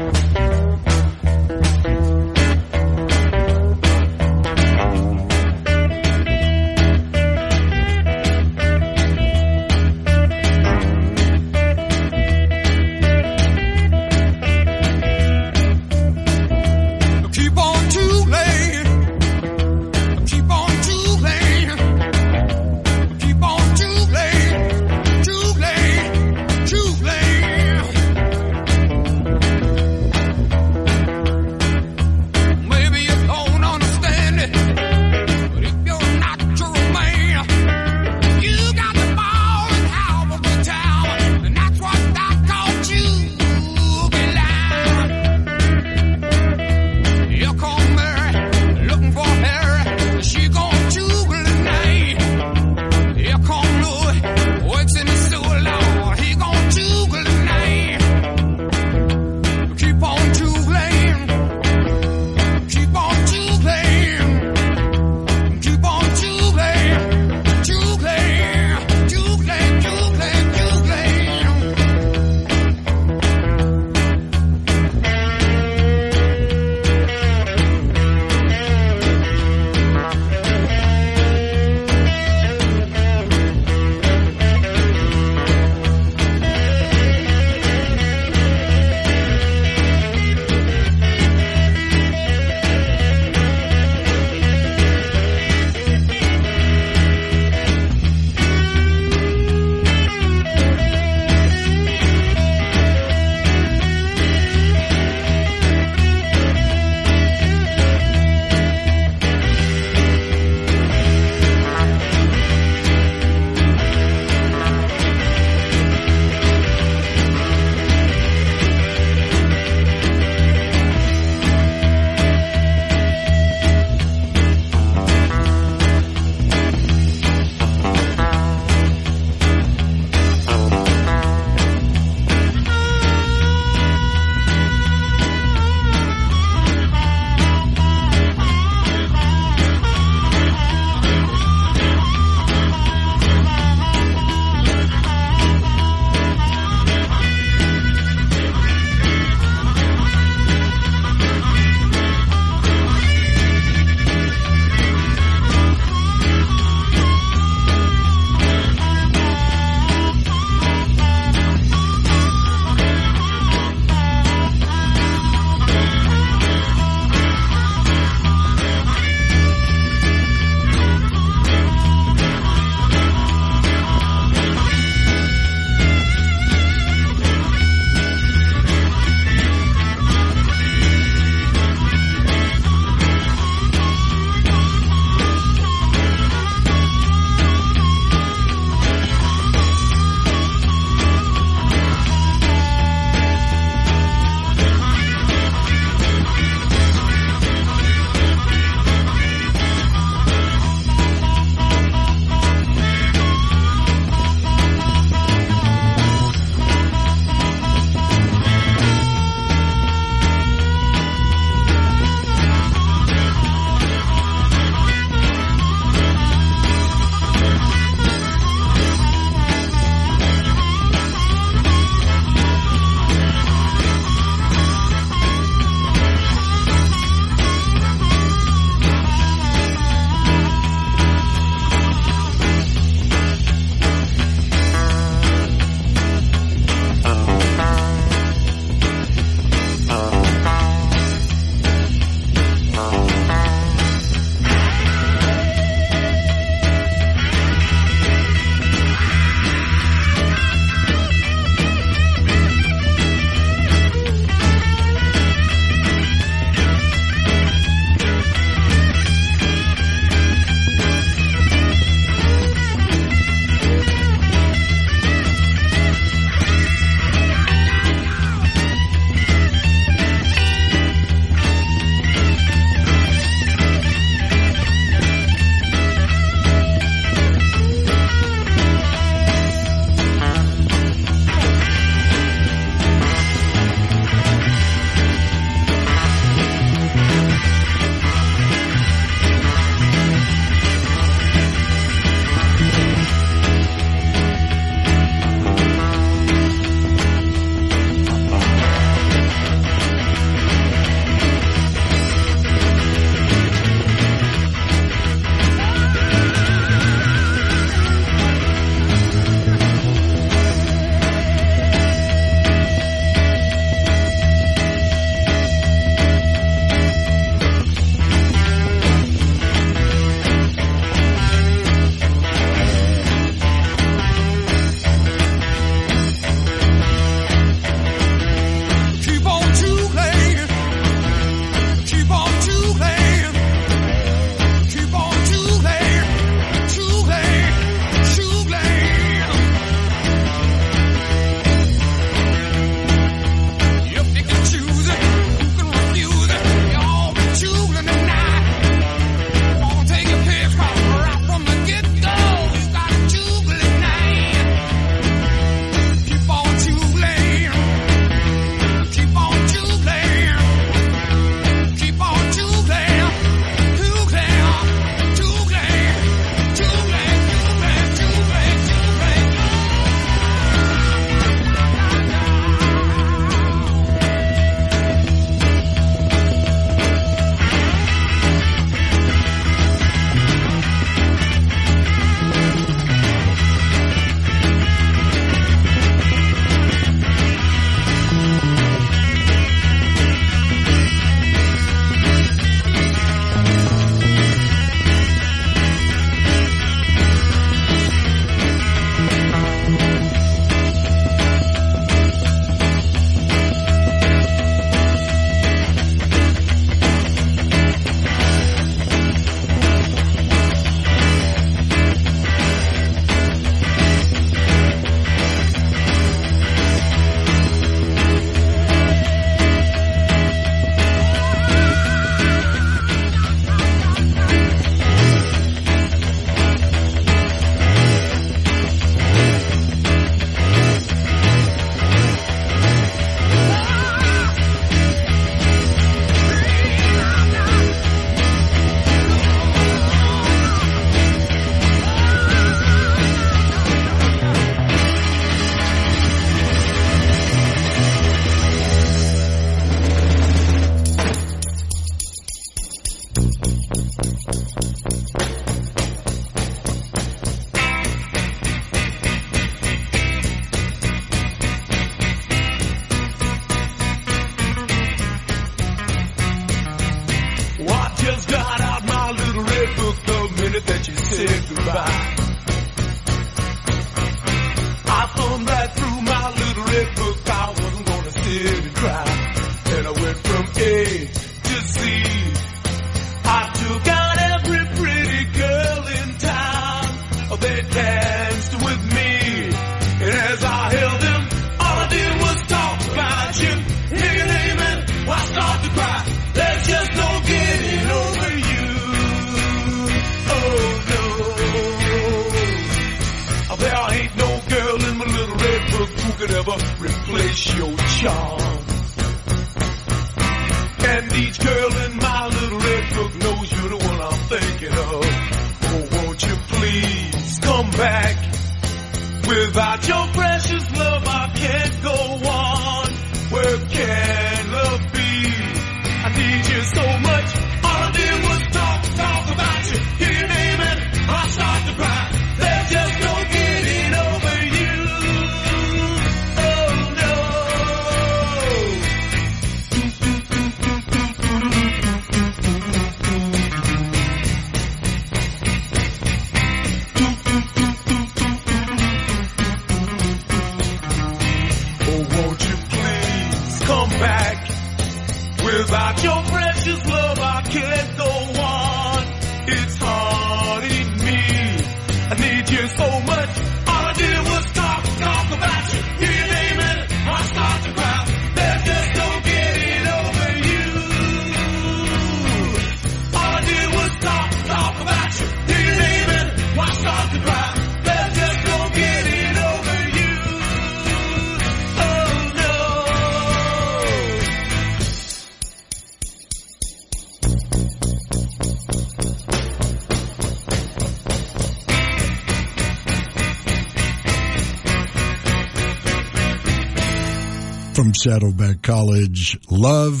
Saddleback 598.06 598.62
College, 598.62 599.36
Love 599.50 600.00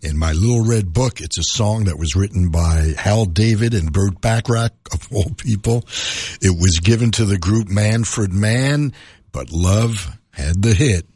in 0.00 0.16
My 0.16 0.32
Little 0.32 0.64
Red 0.64 0.94
Book. 0.94 1.20
It's 1.20 1.36
a 1.36 1.42
song 1.42 1.84
that 1.84 1.98
was 1.98 2.16
written 2.16 2.48
by 2.48 2.94
Hal 2.96 3.26
David 3.26 3.74
and 3.74 3.92
Burt 3.92 4.22
Bacharach, 4.22 4.72
of 4.90 5.06
all 5.12 5.28
people. 5.36 5.84
It 6.40 6.58
was 6.58 6.80
given 6.82 7.10
to 7.10 7.26
the 7.26 7.36
group 7.36 7.68
Manfred 7.68 8.32
Mann, 8.32 8.94
but 9.32 9.52
Love 9.52 10.16
had 10.30 10.62
the 10.62 10.72
hit. 10.72 11.06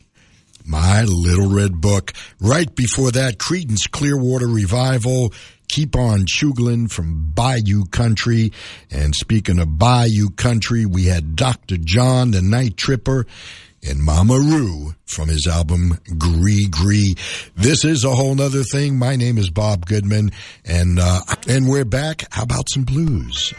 My 0.62 1.04
Little 1.04 1.48
Red 1.48 1.80
Book. 1.80 2.12
Right 2.38 2.72
before 2.74 3.12
that, 3.12 3.38
Creedence 3.38 3.90
Clearwater 3.90 4.46
Revival. 4.46 5.32
Keep 5.68 5.96
on 5.96 6.26
Chooglin' 6.26 6.90
from 6.90 7.32
Bayou 7.34 7.86
Country. 7.86 8.52
And 8.90 9.14
speaking 9.14 9.58
of 9.58 9.78
Bayou 9.78 10.28
Country, 10.36 10.84
we 10.84 11.06
had 11.06 11.34
Dr. 11.34 11.78
John, 11.78 12.32
the 12.32 12.42
Night 12.42 12.76
Tripper, 12.76 13.26
and 13.82 14.02
Mama 14.02 14.38
Roux 14.38 14.94
from 15.06 15.28
his 15.28 15.46
album 15.46 15.98
Gris-Gris. 16.18 17.14
This 17.56 17.84
is 17.84 18.04
a 18.04 18.14
whole 18.14 18.34
nother 18.34 18.62
thing. 18.62 18.98
My 18.98 19.16
name 19.16 19.38
is 19.38 19.50
Bob 19.50 19.86
Goodman, 19.86 20.32
and 20.64 20.98
uh, 20.98 21.20
and 21.48 21.68
we're 21.68 21.84
back. 21.84 22.24
How 22.30 22.42
about 22.42 22.68
some 22.70 22.84
blues? 22.84 23.54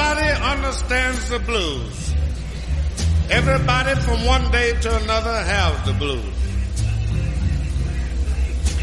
Everybody 0.00 0.52
understands 0.52 1.28
the 1.28 1.38
blues. 1.40 2.14
Everybody 3.30 3.94
from 4.00 4.24
one 4.24 4.50
day 4.50 4.72
to 4.80 4.96
another 5.02 5.32
has 5.32 5.86
the 5.86 5.92
blues. 5.92 6.24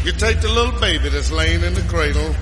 You 0.04 0.12
take 0.12 0.40
the 0.40 0.48
little 0.48 0.78
baby 0.80 1.08
that's 1.08 1.30
laying 1.30 1.62
in 1.62 1.74
the 1.74 1.82
cradle. 1.82 2.32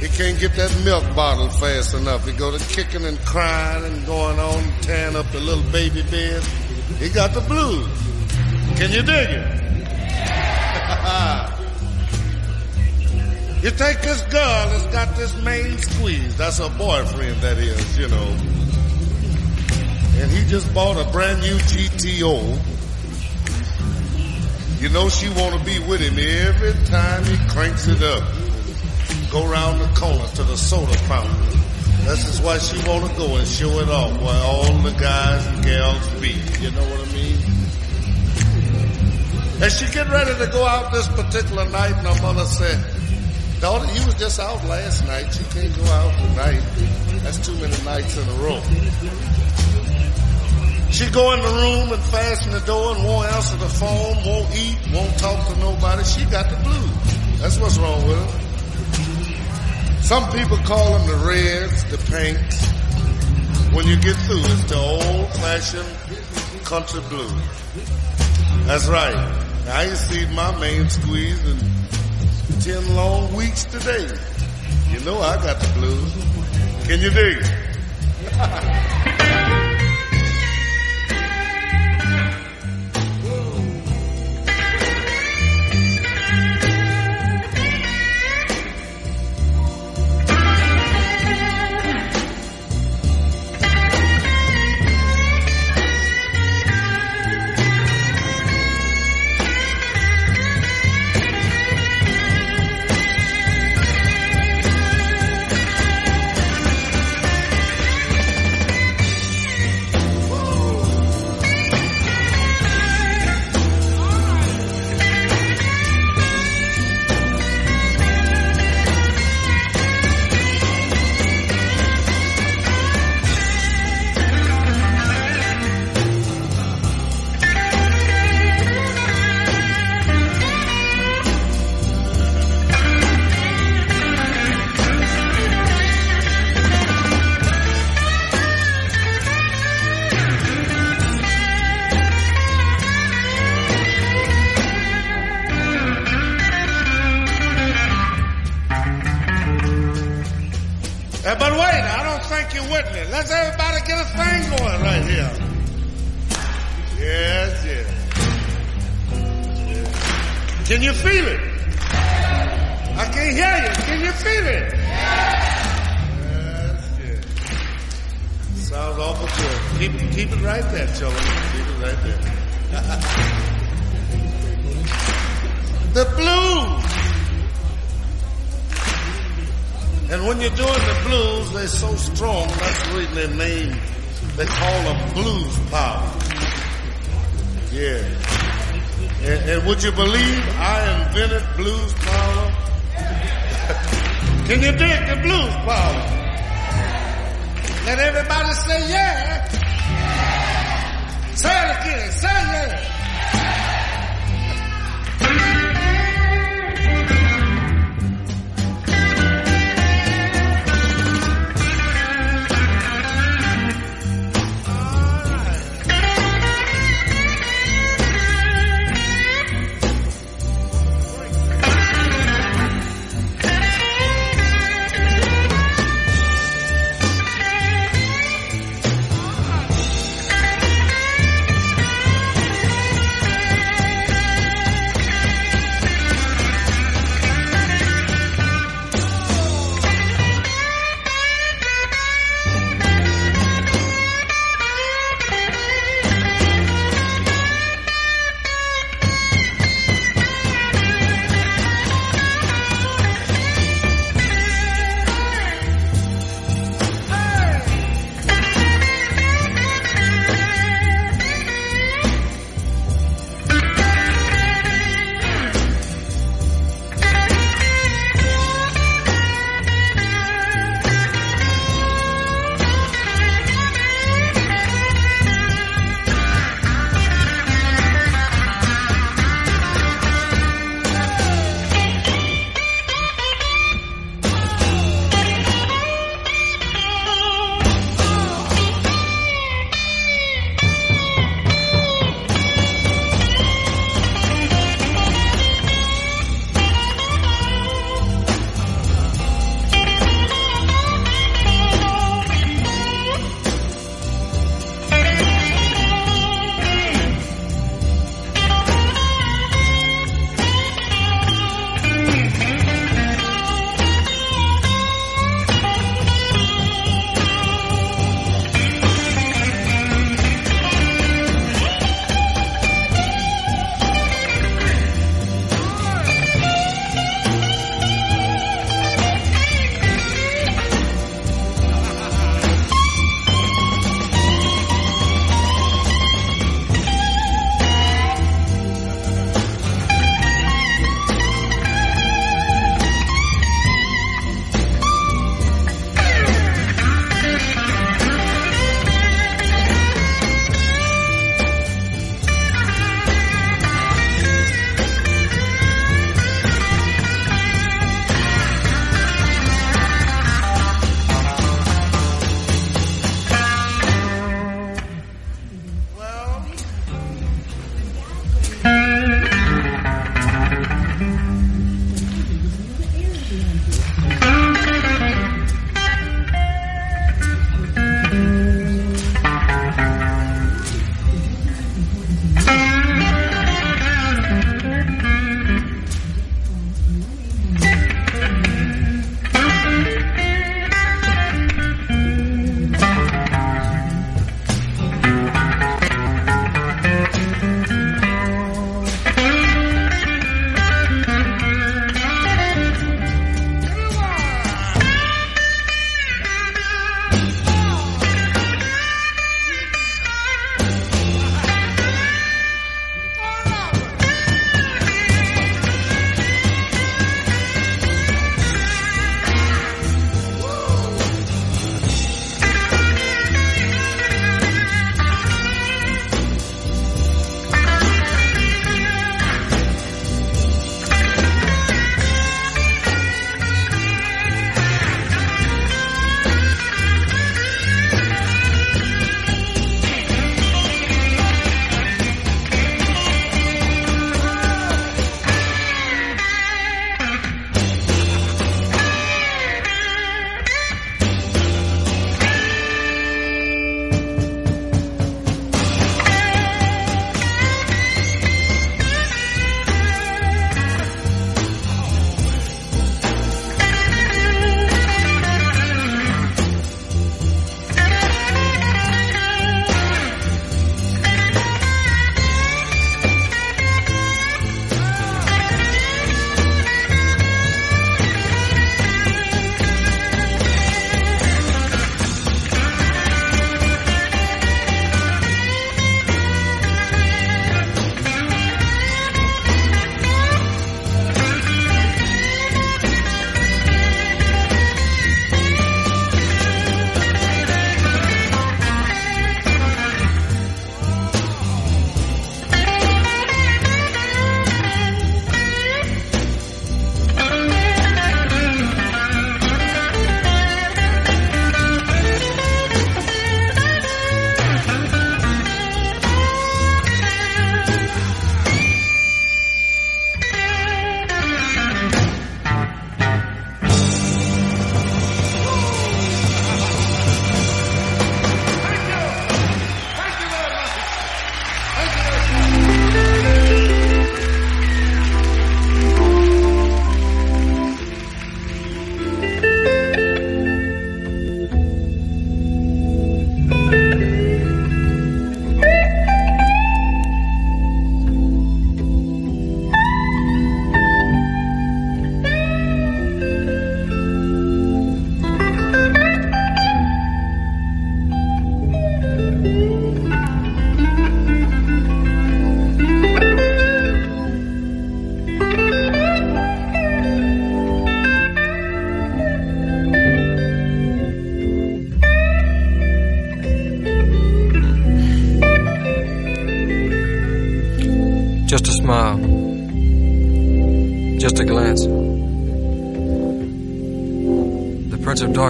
He 0.00 0.08
can't 0.08 0.38
get 0.38 0.54
that 0.56 0.82
milk 0.84 1.04
bottle 1.16 1.48
fast 1.48 1.94
enough. 1.94 2.26
He 2.26 2.32
go 2.32 2.56
to 2.56 2.74
kicking 2.74 3.06
and 3.06 3.18
crying 3.20 3.84
and 3.84 4.04
going 4.04 4.38
on, 4.38 4.62
tearing 4.82 5.16
up 5.16 5.26
the 5.30 5.40
little 5.40 5.64
baby 5.72 6.02
bed. 6.02 6.42
He 6.98 7.08
got 7.08 7.32
the 7.32 7.40
blues. 7.42 7.88
Can 8.76 8.90
you 8.90 9.02
dig 9.02 9.30
it? 9.30 9.60
you 13.64 13.70
take 13.70 14.02
this 14.02 14.20
girl 14.24 14.68
that's 14.68 14.86
got 14.88 15.16
this 15.16 15.34
main 15.42 15.78
squeeze. 15.78 16.36
That's 16.36 16.58
her 16.58 16.68
boyfriend, 16.76 17.40
that 17.40 17.56
is, 17.56 17.98
you 17.98 18.08
know. 18.08 18.36
And 20.20 20.30
he 20.30 20.44
just 20.50 20.72
bought 20.74 20.98
a 20.98 21.10
brand 21.10 21.40
new 21.40 21.56
GTO. 21.56 22.60
You 24.82 24.90
know 24.90 25.08
she 25.08 25.30
want 25.30 25.58
to 25.58 25.64
be 25.64 25.78
with 25.78 26.02
him 26.02 26.18
every 26.18 26.74
time 26.84 27.24
he 27.24 27.38
cranks 27.48 27.88
it 27.88 28.02
up. 28.02 28.22
Go 29.32 29.50
around 29.50 29.78
the 29.78 29.88
corner 29.98 30.26
to 30.34 30.42
the 30.42 30.58
soda 30.58 30.92
fountain. 31.08 31.58
That's 32.04 32.22
just 32.22 32.44
why 32.44 32.58
she 32.58 32.76
want 32.86 33.10
to 33.10 33.16
go 33.16 33.34
and 33.36 33.48
show 33.48 33.70
it 33.80 33.88
off 33.88 34.12
where 34.20 34.42
all 34.44 34.74
the 34.82 34.92
guys 35.00 35.46
and 35.46 35.64
gals 35.64 36.06
be. 36.20 36.34
You 36.60 36.70
know 36.70 36.82
what 36.82 37.08
I 37.08 37.12
mean? 37.14 37.38
As 39.62 39.78
she 39.78 39.90
get 39.90 40.10
ready 40.10 40.34
to 40.34 40.52
go 40.52 40.66
out 40.66 40.92
this 40.92 41.08
particular 41.08 41.66
night, 41.70 41.92
and 41.92 42.06
her 42.06 42.22
mother 42.22 42.44
said, 42.44 43.03
daughter, 43.64 43.90
you 43.94 44.04
was 44.04 44.14
just 44.16 44.38
out 44.38 44.62
last 44.66 45.06
night. 45.06 45.24
You 45.40 45.46
can't 45.56 45.74
go 45.74 45.84
out 45.84 46.12
tonight. 46.20 46.60
That's 47.24 47.40
too 47.40 47.54
many 47.54 47.72
nights 47.82 48.14
in 48.18 48.28
a 48.28 48.36
row. 48.44 48.60
She 50.92 51.08
go 51.10 51.32
in 51.32 51.40
the 51.40 51.54
room 51.64 51.90
and 51.90 52.02
fasten 52.12 52.52
the 52.52 52.60
door 52.66 52.94
and 52.94 53.02
won't 53.02 53.26
answer 53.32 53.56
the 53.56 53.72
phone, 53.80 54.16
won't 54.22 54.54
eat, 54.54 54.76
won't 54.92 55.18
talk 55.18 55.48
to 55.48 55.56
nobody. 55.60 56.04
She 56.04 56.26
got 56.26 56.50
the 56.50 56.58
blues. 56.60 57.40
That's 57.40 57.58
what's 57.58 57.78
wrong 57.78 58.06
with 58.06 58.20
her. 58.20 58.30
Some 60.02 60.30
people 60.32 60.58
call 60.58 60.98
them 60.98 61.06
the 61.08 61.24
reds, 61.24 61.84
the 61.84 61.96
pinks. 62.12 62.68
When 63.72 63.86
you 63.86 63.96
get 63.96 64.16
through, 64.28 64.44
it's 64.44 64.64
the 64.64 64.76
old 64.76 65.28
fashioned 65.40 65.88
country 66.66 67.00
blues. 67.08 67.32
That's 68.66 68.88
right. 68.88 69.16
I 69.68 69.84
ain't 69.84 69.96
seen 69.96 70.34
my 70.34 70.52
main 70.60 70.90
squeeze 70.90 71.42
in 71.48 71.83
ten 72.64 72.96
long 72.96 73.30
weeks 73.34 73.64
today. 73.66 74.08
You 74.88 74.98
know 75.00 75.18
I 75.18 75.36
got 75.36 75.60
the 75.60 75.70
blues. 75.74 76.14
Can 76.86 76.98
you 76.98 77.10
dig 77.10 77.36
it? 77.42 79.10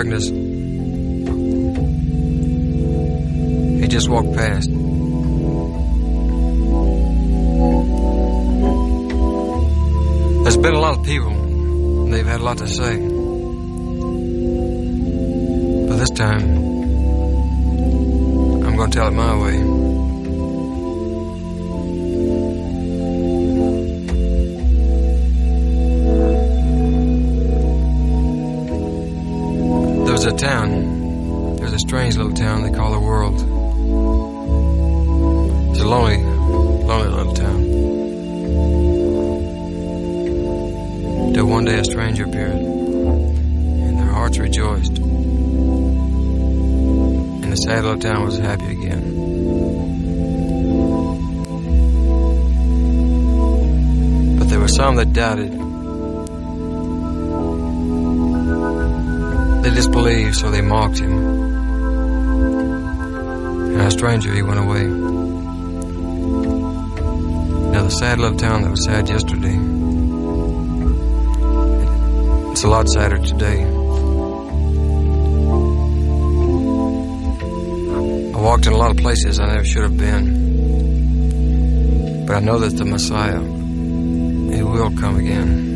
Darkness. 0.05 0.44
Some 55.05 55.13
doubted. 55.13 55.53
They 59.63 59.71
disbelieved, 59.71 60.37
so 60.37 60.51
they 60.51 60.61
mocked 60.61 60.99
him. 60.99 61.13
And 63.73 63.81
a 63.81 63.91
stranger, 63.91 64.33
he 64.33 64.43
went 64.43 64.61
away. 64.61 64.85
Now, 67.73 67.83
the 67.83 67.91
sad 67.91 68.19
little 68.19 68.39
town 68.39 68.63
that 68.63 68.71
was 68.71 68.85
sad 68.85 69.09
yesterday, 69.09 69.59
it's 72.53 72.63
a 72.63 72.69
lot 72.69 72.89
sadder 72.89 73.19
today. 73.19 73.65
I 78.33 78.39
walked 78.41 78.67
in 78.67 78.73
a 78.73 78.77
lot 78.77 78.91
of 78.91 78.97
places 78.99 79.41
I 79.41 79.47
never 79.47 79.65
should 79.65 79.83
have 79.83 79.99
been. 79.99 80.45
But 82.27 82.37
I 82.37 82.41
know 82.41 82.59
that 82.59 82.77
the 82.77 82.85
Messiah, 82.85 83.64
will 84.75 84.91
come 84.99 85.17
again. 85.19 85.74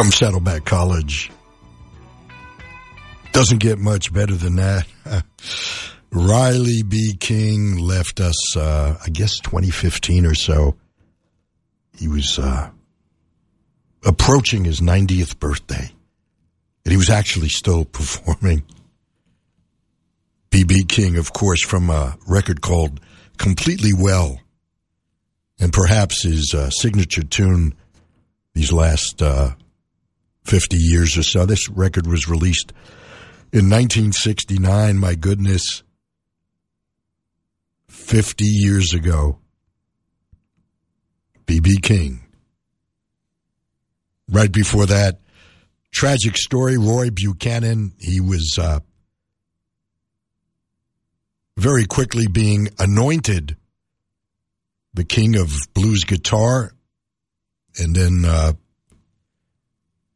From 0.00 0.12
Saddleback 0.12 0.64
College. 0.64 1.30
Doesn't 3.32 3.58
get 3.58 3.78
much 3.78 4.14
better 4.14 4.34
than 4.34 4.56
that. 4.56 4.86
Riley 6.10 6.82
B. 6.82 7.18
King 7.20 7.76
left 7.76 8.18
us, 8.18 8.56
uh, 8.56 8.96
I 9.04 9.10
guess, 9.10 9.40
2015 9.40 10.24
or 10.24 10.34
so. 10.34 10.76
He 11.98 12.08
was 12.08 12.38
uh, 12.38 12.70
approaching 14.02 14.64
his 14.64 14.80
90th 14.80 15.38
birthday, 15.38 15.92
and 16.86 16.90
he 16.90 16.96
was 16.96 17.10
actually 17.10 17.50
still 17.50 17.84
performing. 17.92 18.62
B.B. 20.48 20.84
King, 20.84 21.18
of 21.18 21.34
course, 21.34 21.62
from 21.62 21.90
a 21.90 22.16
record 22.26 22.62
called 22.62 23.00
Completely 23.36 23.92
Well, 23.92 24.40
and 25.58 25.70
perhaps 25.74 26.22
his 26.22 26.54
uh, 26.56 26.70
signature 26.70 27.22
tune 27.22 27.74
these 28.54 28.72
last 28.72 29.20
uh, 29.20 29.50
50 30.44 30.76
years 30.76 31.16
or 31.16 31.22
so. 31.22 31.46
This 31.46 31.68
record 31.68 32.06
was 32.06 32.28
released 32.28 32.72
in 33.52 33.68
1969. 33.68 34.98
My 34.98 35.14
goodness, 35.14 35.82
50 37.88 38.44
years 38.44 38.92
ago. 38.94 39.38
B.B. 41.46 41.78
King. 41.82 42.20
Right 44.28 44.52
before 44.52 44.86
that, 44.86 45.18
tragic 45.92 46.36
story, 46.36 46.78
Roy 46.78 47.10
Buchanan. 47.10 47.92
He 47.98 48.20
was 48.20 48.56
uh, 48.60 48.78
very 51.56 51.84
quickly 51.86 52.28
being 52.28 52.68
anointed 52.78 53.56
the 54.94 55.04
king 55.04 55.36
of 55.36 55.52
blues 55.74 56.04
guitar 56.04 56.72
and 57.78 57.94
then 57.94 58.24
uh, 58.24 58.52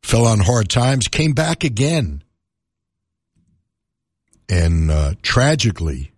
fell 0.04 0.26
on 0.26 0.38
hard 0.38 0.68
times, 0.68 1.08
came 1.08 1.32
back 1.32 1.64
again. 1.64 2.22
And 4.50 4.90
uh, 4.90 5.14
tragically 5.22 6.12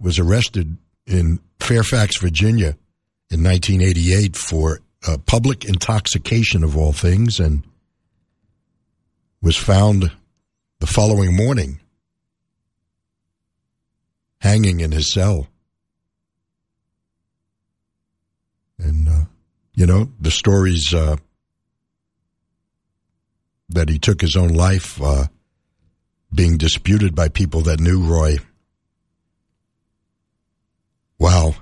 was 0.00 0.18
arrested 0.18 0.78
in 1.06 1.38
Fairfax, 1.60 2.18
Virginia 2.18 2.78
in 3.30 3.44
1988 3.44 4.36
for 4.36 4.80
uh, 5.06 5.18
public 5.26 5.66
intoxication 5.66 6.64
of 6.64 6.78
all 6.78 6.92
things 6.92 7.38
and 7.38 7.62
was 9.42 9.58
found 9.58 10.10
the 10.80 10.86
following 10.86 11.36
morning 11.36 11.80
hanging 14.40 14.80
in 14.80 14.92
his 14.92 15.12
cell. 15.12 15.46
And, 18.78 19.06
uh, 19.06 19.24
you 19.74 19.84
know, 19.84 20.10
the 20.18 20.30
stories 20.30 20.94
uh, 20.94 21.16
that 23.68 23.88
he 23.88 23.98
took 23.98 24.20
his 24.20 24.36
own 24.36 24.48
life 24.48 25.00
uh, 25.02 25.26
being 26.32 26.56
disputed 26.56 27.14
by 27.14 27.28
people 27.28 27.62
that 27.62 27.80
knew 27.80 28.02
Roy. 28.02 28.36
Wow. 31.18 31.54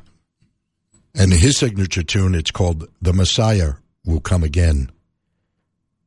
And 1.15 1.33
his 1.33 1.59
signature 1.59 2.03
tune, 2.03 2.35
it's 2.35 2.51
called 2.51 2.89
The 3.01 3.13
Messiah 3.13 3.75
Will 4.05 4.21
Come 4.21 4.43
Again. 4.43 4.91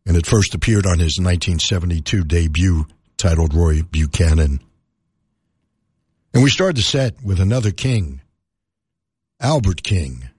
And 0.06 0.18
it 0.18 0.26
first 0.26 0.54
appeared 0.54 0.86
on 0.86 1.00
his 1.00 1.18
1972 1.20 2.24
debut 2.24 2.86
titled 3.18 3.54
Roy 3.54 3.82
Buchanan. 3.84 4.60
And 6.34 6.44
we 6.44 6.50
started 6.50 6.78
the 6.78 6.82
set 6.82 7.22
with 7.24 7.40
another 7.40 7.72
king, 7.72 8.22
Albert 9.40 9.84
King. 9.84 10.30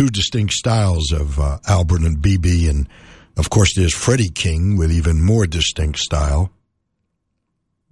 Two 0.00 0.08
distinct 0.08 0.54
styles 0.54 1.12
of 1.12 1.38
uh, 1.38 1.58
Albert 1.68 2.00
and 2.00 2.16
BB, 2.16 2.70
and 2.70 2.88
of 3.36 3.50
course 3.50 3.74
there's 3.76 3.92
Freddie 3.92 4.30
King 4.30 4.78
with 4.78 4.90
even 4.90 5.22
more 5.22 5.46
distinct 5.46 5.98
style. 5.98 6.50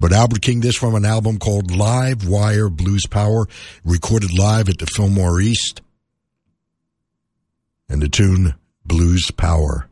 But 0.01 0.15
Albert 0.15 0.41
King, 0.41 0.61
this 0.61 0.75
from 0.75 0.95
an 0.95 1.05
album 1.05 1.39
called 1.39 1.71
Live 1.71 2.27
Wire 2.27 2.71
Blues 2.71 3.05
Power, 3.07 3.47
recorded 3.85 4.33
live 4.33 4.71
at 4.71 4.79
the 4.79 4.87
Fillmore 4.87 5.39
East. 5.39 5.83
And 7.91 8.01
the 8.01 8.09
tune 8.09 8.55
Blues 8.87 9.31
Power. 9.31 9.91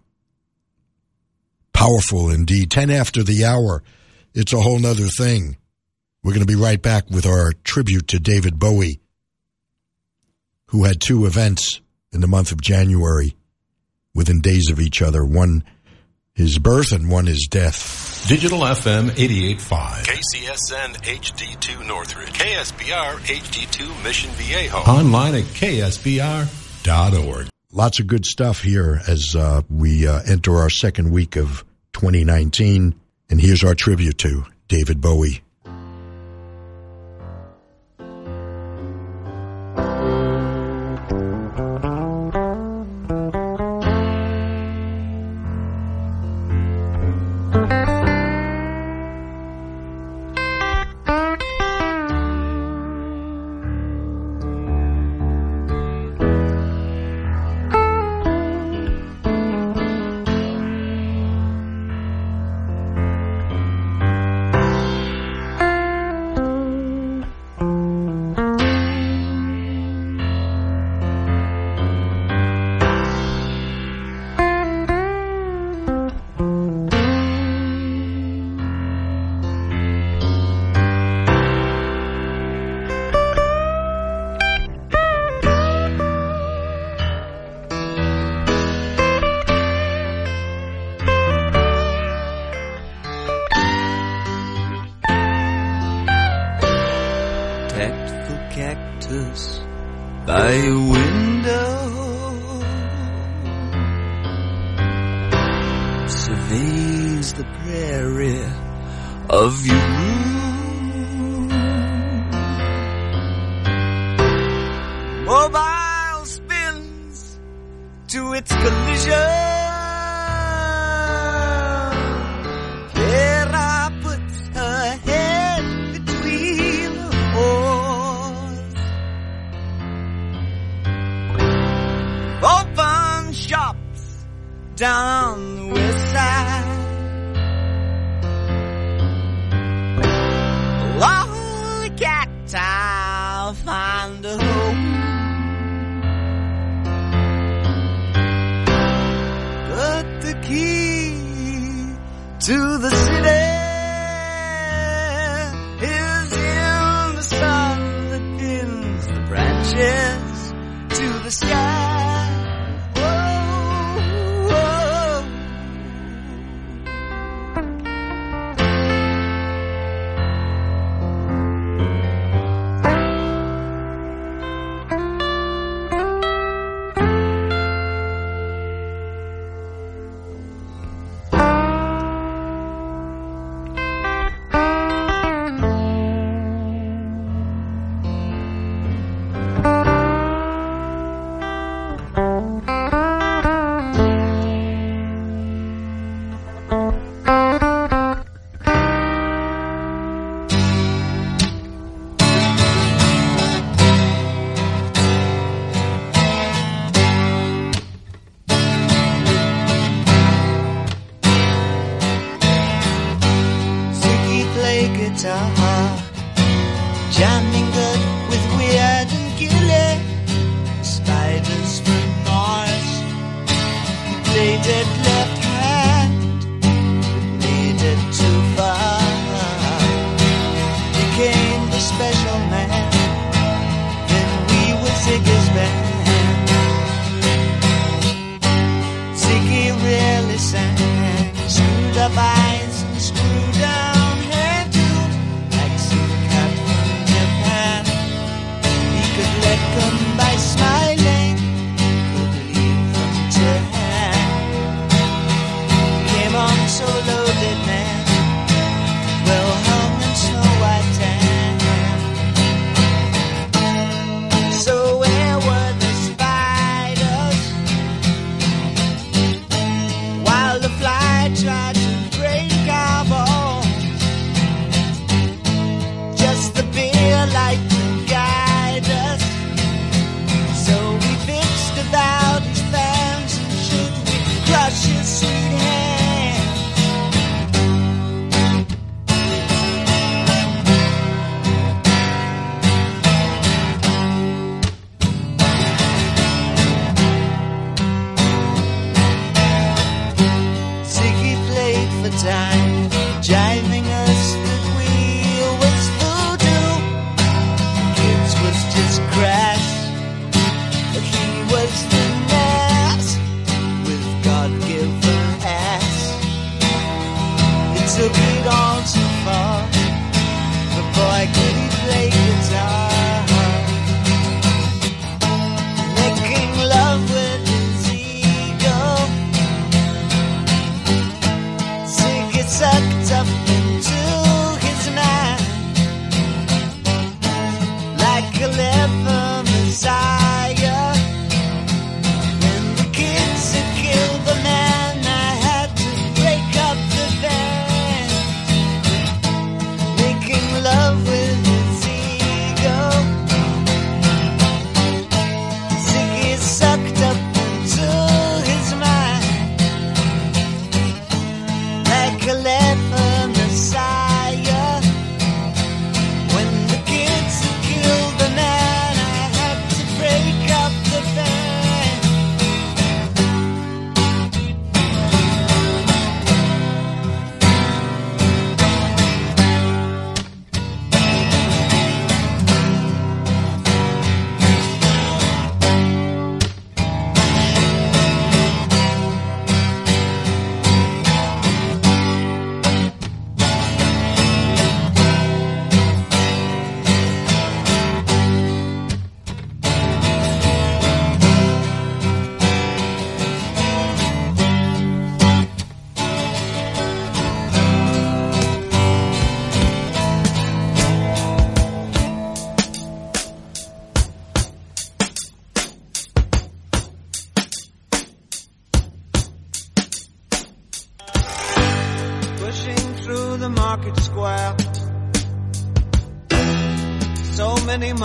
Powerful 1.75 2.31
indeed. 2.31 2.71
10 2.71 2.91
after 2.91 3.23
the 3.23 3.45
hour. 3.45 3.83
It's 4.33 4.55
a 4.55 4.63
whole 4.63 4.79
nother 4.79 5.09
thing. 5.09 5.59
We're 6.23 6.33
going 6.33 6.47
to 6.47 6.51
be 6.51 6.59
right 6.59 6.81
back 6.81 7.11
with 7.11 7.27
our 7.27 7.53
tribute 7.63 8.09
to 8.09 8.19
David 8.19 8.59
Bowie, 8.59 9.01
who 10.69 10.85
had 10.85 11.03
two 11.03 11.27
events 11.27 11.83
in 12.17 12.21
the 12.21 12.27
month 12.27 12.51
of 12.51 12.61
January 12.61 13.37
within 14.15 14.41
days 14.41 14.71
of 14.71 14.81
each 14.81 15.01
other. 15.03 15.25
One 15.25 15.63
his 16.35 16.59
birth 16.59 16.93
and 16.93 17.09
one 17.11 17.27
his 17.27 17.47
death. 17.49 18.27
Digital 18.29 18.59
FM 18.61 19.11
88.5. 19.11 20.05
KCSN 20.05 20.97
HD2 21.03 21.87
Northridge. 21.87 22.33
KSBR 22.33 23.19
HD2 23.19 24.05
Mission 24.05 24.31
Viejo. 24.33 24.79
Online 24.79 25.37
at 25.37 25.45
ksbr.org. 25.45 26.49
Lots 27.73 28.01
of 28.01 28.07
good 28.07 28.27
stuff 28.27 28.63
here 28.63 29.01
as 29.07 29.37
uh, 29.37 29.63
we 29.71 30.07
uh, 30.07 30.21
enter 30.27 30.57
our 30.57 30.71
second 30.71 31.11
week 31.11 31.37
of 31.37 31.65
2019. 31.93 32.95
And 33.31 33.41
here's 33.41 33.65
our 33.65 33.75
tribute 33.75 34.19
to 34.19 34.45
David 34.69 35.01
Bowie. 35.01 35.43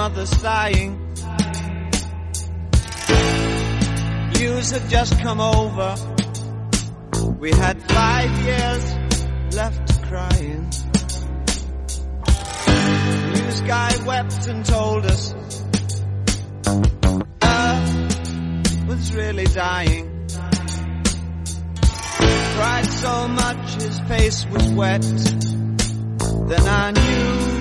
mother 0.02 0.26
sighing. 0.26 0.98
News 4.34 4.72
had 4.72 4.90
just 4.90 5.20
come 5.20 5.40
over. 5.40 5.96
We 7.38 7.52
had 7.52 7.80
five 7.84 8.32
years 8.48 8.84
left 9.54 10.02
crying. 10.08 10.64
News 13.36 13.62
guy 13.62 13.92
wept 14.08 14.48
and 14.48 14.66
told 14.66 15.06
us 15.06 15.36
Earth 17.44 18.88
was 18.88 19.14
really 19.14 19.46
dying. 19.46 20.28
Cried 22.56 22.88
so 22.88 23.28
much 23.28 23.76
his 23.76 24.00
face 24.10 24.48
was 24.48 24.68
wet. 24.70 25.02
Then 26.50 26.68
I 26.68 26.92
knew 26.92 27.61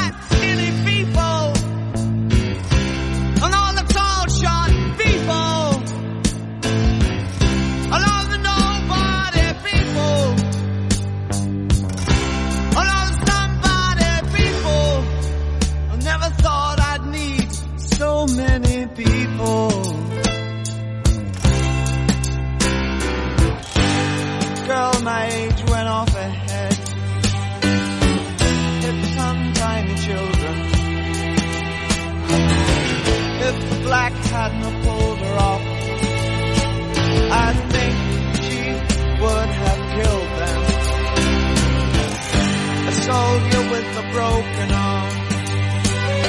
broken 44.41 44.71
arm. 44.71 45.09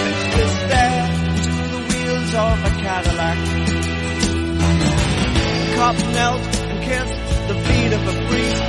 It's 0.09 0.25
just 0.37 0.59
there 0.73 1.07
to 1.47 1.53
the 1.75 1.81
wheels 1.89 2.31
of 2.35 2.57
a 2.65 2.73
Cadillac. 2.83 3.39
The 5.57 5.69
cop 5.77 5.97
knelt 6.15 6.45
and 6.71 6.79
kissed 6.89 7.23
the 7.49 7.57
feet 7.67 7.93
of 7.99 8.03
a 8.13 8.17
priest, 8.29 8.63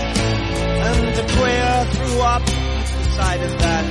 and 0.88 1.00
the 1.20 1.26
queer 1.36 1.72
threw 1.94 2.22
up 2.22 2.46
beside 2.46 3.40
his 3.42 3.56
that. 3.64 3.86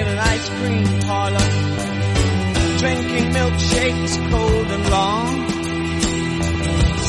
in 0.00 0.06
an 0.14 0.18
ice 0.18 0.48
cream 0.58 0.88
parlor, 1.06 1.48
drinking 2.78 3.26
milkshakes 3.38 4.14
cold 4.30 4.68
and 4.76 4.84
long, 4.90 5.32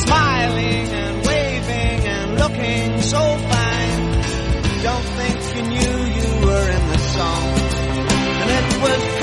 smiling 0.05 0.87
and 1.03 1.25
waving 1.25 1.99
and 2.15 2.39
looking 2.39 3.01
so 3.01 3.37
fine. 3.49 3.66
Don't 4.83 5.03
think 5.17 5.55
you 5.55 5.61
knew 5.63 5.97
you 6.19 6.45
were 6.45 6.69
in 6.69 6.87
the 6.87 6.97
song. 6.99 7.43
And 8.41 8.49
it 8.51 8.81
was 8.81 9.16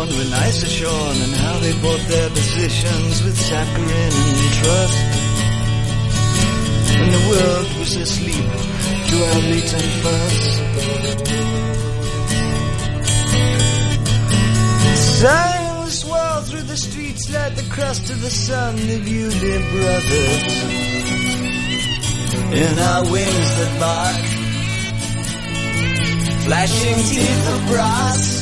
abroad 0.00 0.18
with 0.18 0.30
nicer 0.30 0.66
shorn 0.66 1.16
and 1.22 1.34
how 1.34 1.58
they 1.58 1.72
bought 1.82 2.00
their 2.08 2.28
positions 2.30 3.22
with 3.22 3.36
saccharine 3.38 4.52
trust. 4.60 4.98
When 6.98 7.10
the 7.10 7.24
world 7.30 7.68
was 7.78 7.96
asleep 7.96 8.50
to 9.08 9.16
our 9.26 9.40
latent 9.50 9.92
fuss. 10.02 10.58
Silence 15.20 15.98
swirled 16.00 16.46
through 16.46 16.62
the 16.62 16.76
streets 16.76 17.30
like 17.32 17.54
the 17.56 17.68
crust 17.70 18.10
of 18.10 18.20
the 18.20 18.30
sun 18.30 18.76
you, 18.78 19.30
dear 19.30 19.60
brothers. 19.70 20.62
In 22.52 22.78
our 22.78 23.02
wings 23.10 23.50
that 23.58 23.72
bark, 23.80 24.20
flashing 26.44 26.96
teeth 27.10 27.48
of 27.54 27.66
brass, 27.68 28.39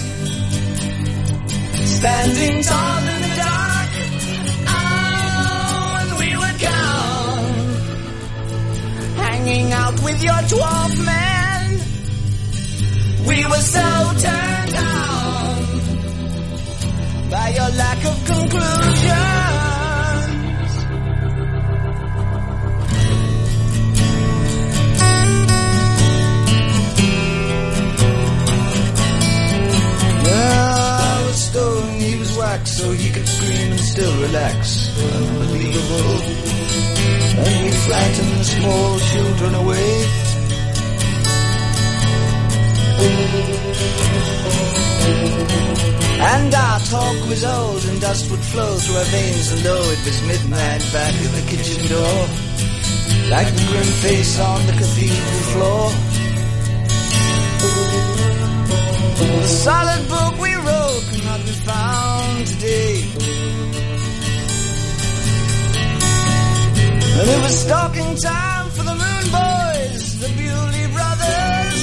standing 1.98 2.62
tall 2.62 2.98
in 3.14 3.20
the 3.22 3.32
dark. 3.44 3.90
Oh, 4.70 5.98
and 6.00 6.10
we 6.22 6.30
would 6.40 6.58
come 6.68 7.46
hanging 9.24 9.72
out 9.72 9.96
with 10.06 10.22
your 10.22 10.40
twelve 10.54 10.94
men. 11.04 11.80
We 13.26 13.38
were 13.50 13.64
so 13.76 13.86
turned 14.24 14.74
on 14.76 15.56
by 17.30 17.48
your 17.58 17.70
lack 17.82 18.04
of 18.04 18.16
conclusions. 18.26 19.38
So 32.79 32.93
he 32.93 33.11
could 33.11 33.27
scream 33.27 33.73
and 33.73 33.81
still 33.81 34.15
relax. 34.23 34.57
Unbelievable. 35.19 36.15
And 37.43 37.55
we 37.65 37.73
frightened 37.87 38.35
the 38.39 38.48
small 38.57 38.90
children 39.11 39.53
away. 39.63 39.93
And 46.35 46.55
our 46.55 46.79
talk 46.95 47.19
was 47.29 47.43
old 47.43 47.85
and 47.85 48.01
dust 48.01 48.31
would 48.31 48.45
flow 48.53 48.73
through 48.77 48.98
our 49.03 49.11
veins 49.16 49.51
and 49.53 49.61
though 49.63 49.87
it 49.95 50.01
was 50.07 50.19
midnight 50.31 50.82
back 50.93 51.15
at 51.24 51.32
the 51.39 51.45
kitchen 51.51 51.82
door 51.95 52.21
Like 53.35 53.51
the 53.59 53.65
grim 53.71 53.90
face 54.07 54.39
on 54.39 54.66
the 54.69 54.73
cathedral 54.81 55.43
floor 55.53 55.85
The 59.43 59.48
solid 59.48 60.09
wrote 61.38 61.46
cannot 61.46 61.64
found 61.64 62.46
today 62.46 63.02
And 67.20 67.28
it 67.28 67.42
was 67.42 67.58
stalking 67.58 68.16
time 68.16 68.70
for 68.70 68.82
the 68.84 68.94
Moon 68.94 69.24
Boys, 69.32 70.20
the 70.20 70.28
Bewley 70.38 70.86
Brothers 70.94 71.78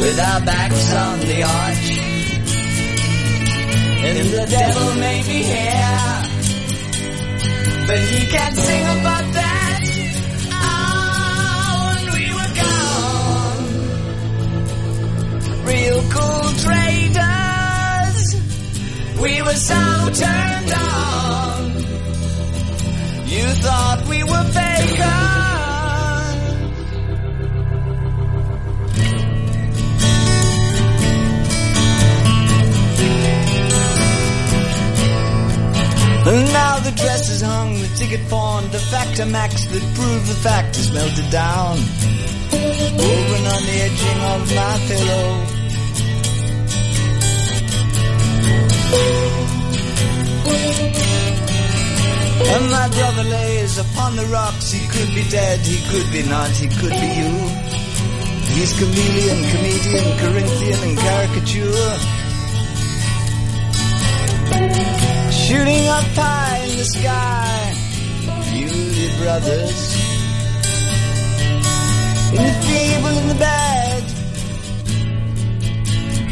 with 0.00 0.18
our 0.18 0.40
backs 0.40 0.94
on 0.94 1.20
the 1.20 1.42
arch. 1.42 1.90
And 4.04 4.28
the 4.28 4.46
devil 4.50 4.94
may 4.94 5.22
be 5.22 5.42
here, 5.52 6.22
but 7.86 7.98
he 7.98 8.26
can't 8.26 8.56
sing 8.56 9.00
about 9.00 9.21
We 19.22 19.40
were 19.40 19.54
so 19.54 19.74
turned 19.74 20.72
on. 20.72 21.70
You 23.28 23.46
thought 23.62 24.04
we 24.08 24.24
were 24.24 24.44
fakers. 24.50 25.32
And 36.26 36.52
now 36.52 36.80
the 36.80 36.90
dress 36.90 37.30
is 37.30 37.42
hung, 37.42 37.74
the 37.74 37.92
ticket 37.96 38.28
pawned, 38.28 38.72
the 38.72 38.80
factor 38.80 39.26
max 39.26 39.66
that 39.66 39.94
proved 39.94 40.26
the 40.26 40.34
fact 40.34 40.76
is 40.76 40.90
melted 40.90 41.30
down. 41.30 41.78
Over 42.98 43.38
on 43.54 43.62
the 43.70 43.76
edging 43.86 44.20
of 44.34 44.54
my 44.56 44.78
pillow. 44.88 45.61
And 52.54 52.70
my 52.70 52.88
brother 52.88 53.24
lays 53.24 53.78
upon 53.78 54.16
the 54.16 54.26
rocks. 54.26 54.70
He 54.72 54.86
could 54.86 55.14
be 55.14 55.24
dead, 55.30 55.60
he 55.60 55.78
could 55.90 56.12
be 56.12 56.22
not, 56.28 56.50
he 56.50 56.68
could 56.68 56.92
be 56.92 57.10
you. 57.20 57.32
He's 58.54 58.72
chameleon, 58.78 59.38
comedian, 59.50 60.18
Corinthian, 60.18 60.78
and 60.88 60.98
caricature. 60.98 61.98
Shooting 65.32 65.88
up 65.88 66.04
high 66.12 66.58
in 66.68 66.76
the 66.76 66.84
sky. 66.84 67.74
Beauty 68.52 69.08
brothers. 69.22 69.80
In 72.34 73.28
the 73.28 73.34
bad. 73.38 74.02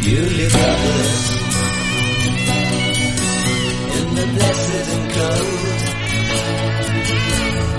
Beauty 0.02 0.48
brothers. 0.48 1.39
In 4.10 4.16
the 4.16 4.26
blessed 4.34 4.88
and 4.96 5.06
cold. 5.12 5.80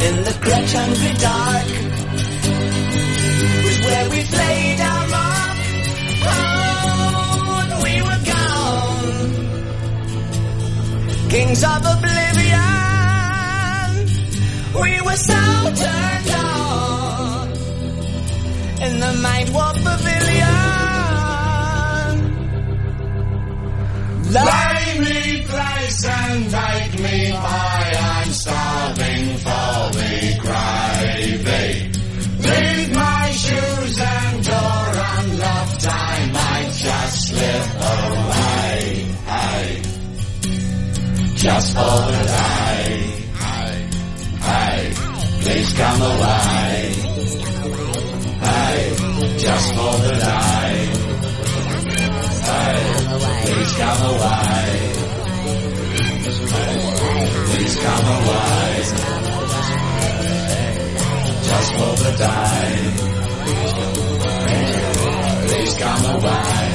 In 0.07 0.15
the 0.23 0.33
crutch 0.43 0.73
hungry 0.73 1.13
dark. 1.27 1.67
Was 3.65 3.79
where 3.85 4.07
we 4.09 4.19
played 4.23 4.79
our 4.79 5.07
mark. 5.15 5.57
Oh, 6.23 7.81
we 7.83 7.93
were 8.01 8.21
gone 8.31 8.51
kings 11.31 11.63
of 11.63 11.85
oblivion. 11.95 12.61
We 14.83 15.01
were 15.01 15.21
so 15.31 15.41
turned 15.83 16.31
on 16.31 17.47
in 18.85 18.99
the 18.99 19.13
mind 19.21 19.49
warp 19.53 19.75
pavilion. 19.75 20.51
Lay 24.33 24.99
me 24.99 25.40
place 25.61 26.05
and 26.05 26.49
take 26.49 26.93
me 27.05 27.31
by. 27.31 27.93
I'm 28.13 28.31
starving 28.31 29.27
for 29.45 29.75
the 29.97 30.13
gravy. 30.43 31.69
Leave 32.47 32.89
my 32.95 33.25
shoes 33.43 33.95
and 33.99 34.43
door 34.45 34.85
unlocked. 35.15 35.87
I 35.87 36.29
might 36.37 36.71
just 36.85 37.27
slip 37.27 37.67
away. 37.93 38.79
Hey. 39.31 39.81
Just 41.35 41.67
for 41.75 41.97
the 42.11 42.21
day. 42.37 42.87
Hey. 43.43 43.75
Hey. 44.47 44.79
Please 45.43 45.71
come 45.81 46.01
away. 46.13 46.77
Hey. 48.45 48.79
Just 49.45 49.67
for 49.75 49.93
the 50.05 50.15
day. 50.29 50.73
Hey. 52.49 52.77
Please 53.45 53.73
come 53.81 54.01
away. 54.13 55.00
Please 56.51 57.75
come 57.77 58.07
away. 58.17 58.83
Just 61.47 61.71
for 61.75 61.93
the 62.03 62.11
day. 62.17 62.71
Please 65.47 65.73
come 65.77 66.05
away. 66.15 66.67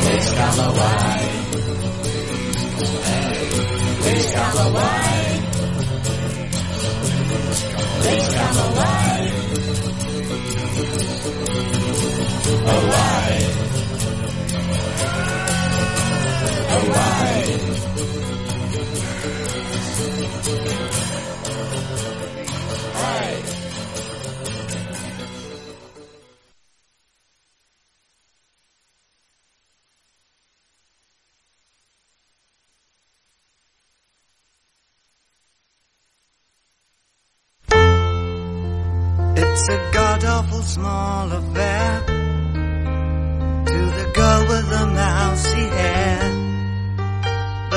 Please 0.00 0.28
come 0.38 0.58
away. 0.68 1.20
Please 4.00 4.28
come 4.32 4.58
away. 4.66 5.14
Please 8.00 8.28
come 8.34 8.58
away. 8.66 9.32
Away. 12.74 13.73
It's 39.36 39.68
a 39.68 39.90
god 39.92 40.24
awful 40.24 40.62
small 40.62 41.32
affair 41.32 42.02
to 43.66 43.78
the 43.98 44.12
girl 44.14 44.48
with 44.48 44.70
the. 44.70 45.03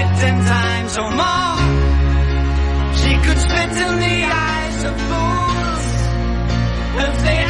it 0.00 0.10
ten 0.20 0.36
times 0.44 0.92
or 1.02 1.10
more. 1.22 1.56
She 3.00 3.12
could 3.24 3.38
spit 3.46 3.72
in 3.86 3.94
the 4.06 4.18
eyes 4.48 4.78
of 4.88 4.94
fools 5.08 5.84
if 7.06 7.14
they 7.26 7.49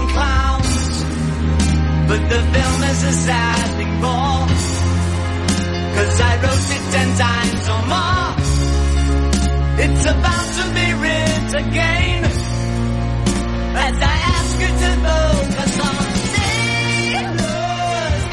But 2.11 2.27
the 2.27 2.41
film 2.53 2.83
is 2.91 3.03
a 3.03 3.13
sad 3.13 3.67
thing 3.77 3.93
more. 4.03 4.43
Cause 5.95 6.15
I 6.19 6.33
wrote 6.43 6.69
it 6.75 6.83
ten 6.91 7.09
times 7.23 7.63
or 7.73 7.81
more. 7.93 8.31
It's 9.83 10.05
about 10.13 10.47
to 10.57 10.63
be 10.75 10.87
written 11.01 11.55
again. 11.63 12.21
As 13.85 13.95
I 13.95 14.15
ask 14.35 14.51
you 14.59 14.71
to 14.83 14.91
focus 15.07 15.73
on 15.87 16.03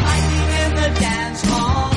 fighting 0.03 0.51
in 0.63 0.71
the 0.81 0.89
dance 0.99 1.43
hall. 1.47 1.91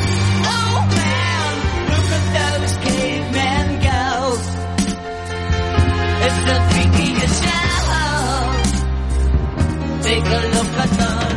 Oh 0.53 0.77
man, 0.99 1.51
look 1.89 2.07
at 2.17 2.25
those 2.37 2.73
cavemen 2.85 3.67
go. 3.89 4.05
It's 6.25 6.41
the 6.47 6.57
freakiest. 6.69 7.41
Take 10.03 10.25
a 10.25 10.41
look 10.53 10.73
at 10.85 10.89
them. 10.99 11.30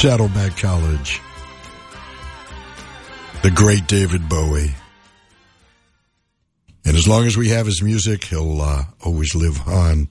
Saddleback 0.00 0.56
College, 0.56 1.20
the 3.42 3.50
great 3.50 3.88
David 3.88 4.28
Bowie. 4.28 4.70
And 6.84 6.96
as 6.96 7.08
long 7.08 7.26
as 7.26 7.36
we 7.36 7.48
have 7.48 7.66
his 7.66 7.82
music, 7.82 8.22
he'll 8.22 8.62
uh, 8.62 8.84
always 9.04 9.34
live 9.34 9.66
on. 9.66 10.08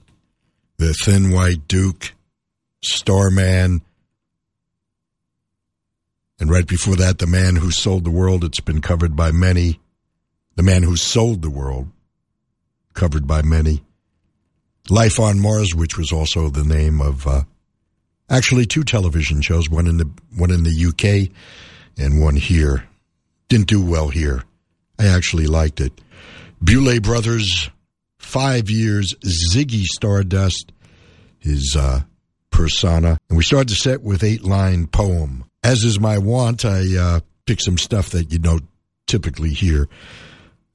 The 0.76 0.92
Thin 0.92 1.30
White 1.30 1.66
Duke, 1.68 2.12
Starman, 2.84 3.80
and 6.38 6.50
right 6.50 6.66
before 6.66 6.96
that, 6.96 7.16
The 7.16 7.26
Man 7.26 7.56
Who 7.56 7.70
Sold 7.70 8.04
the 8.04 8.10
World. 8.10 8.44
It's 8.44 8.60
been 8.60 8.82
covered 8.82 9.16
by 9.16 9.32
many. 9.32 9.80
The 10.56 10.62
Man 10.62 10.82
Who 10.82 10.96
Sold 10.96 11.40
the 11.40 11.48
World, 11.48 11.88
covered 12.92 13.26
by 13.26 13.40
many. 13.40 13.82
Life 14.90 15.18
on 15.18 15.40
Mars, 15.40 15.74
which 15.74 15.96
was 15.96 16.12
also 16.12 16.50
the 16.50 16.62
name 16.62 17.00
of 17.00 17.26
uh, 17.26 17.44
actually 18.30 18.66
two 18.66 18.84
television 18.84 19.40
shows, 19.40 19.68
one 19.68 19.86
in 19.86 19.98
the 19.98 20.10
one 20.36 20.50
in 20.50 20.64
the 20.64 20.86
UK 20.86 21.34
and 21.96 22.20
one 22.20 22.36
here. 22.36 22.84
Didn't 23.48 23.68
do 23.68 23.84
well 23.84 24.08
here. 24.08 24.44
I 24.98 25.06
actually 25.06 25.46
liked 25.46 25.80
it. 25.80 25.92
Beulah 26.62 27.00
Brothers, 27.00 27.70
five 28.18 28.68
years. 28.68 29.14
Ziggy 29.24 29.84
Stardust, 29.84 30.72
his 31.38 31.76
uh, 31.78 32.00
persona, 32.50 33.18
and 33.28 33.36
we 33.36 33.44
started 33.44 33.68
the 33.68 33.74
set 33.74 34.02
with 34.02 34.22
eight 34.24 34.44
line 34.44 34.86
poem. 34.86 35.44
As 35.62 35.84
is 35.84 35.98
my 35.98 36.18
wont, 36.18 36.64
I 36.64 36.96
uh, 36.96 37.20
picked 37.46 37.62
some 37.62 37.78
stuff 37.78 38.10
that 38.10 38.32
you 38.32 38.38
don't 38.38 38.64
typically 39.06 39.50
hear. 39.50 39.88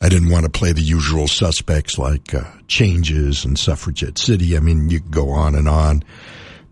I 0.02 0.10
didn't 0.10 0.32
want 0.32 0.44
to 0.44 0.52
play 0.52 0.74
the 0.74 0.82
usual 0.82 1.28
suspects 1.28 1.98
like 1.98 2.34
uh, 2.34 2.44
Changes 2.68 3.46
and 3.46 3.58
Suffragette 3.58 4.18
City. 4.18 4.58
I 4.58 4.60
mean, 4.60 4.90
you 4.90 5.00
can 5.00 5.12
go 5.12 5.30
on 5.30 5.56
and 5.56 5.70
on. 5.70 6.04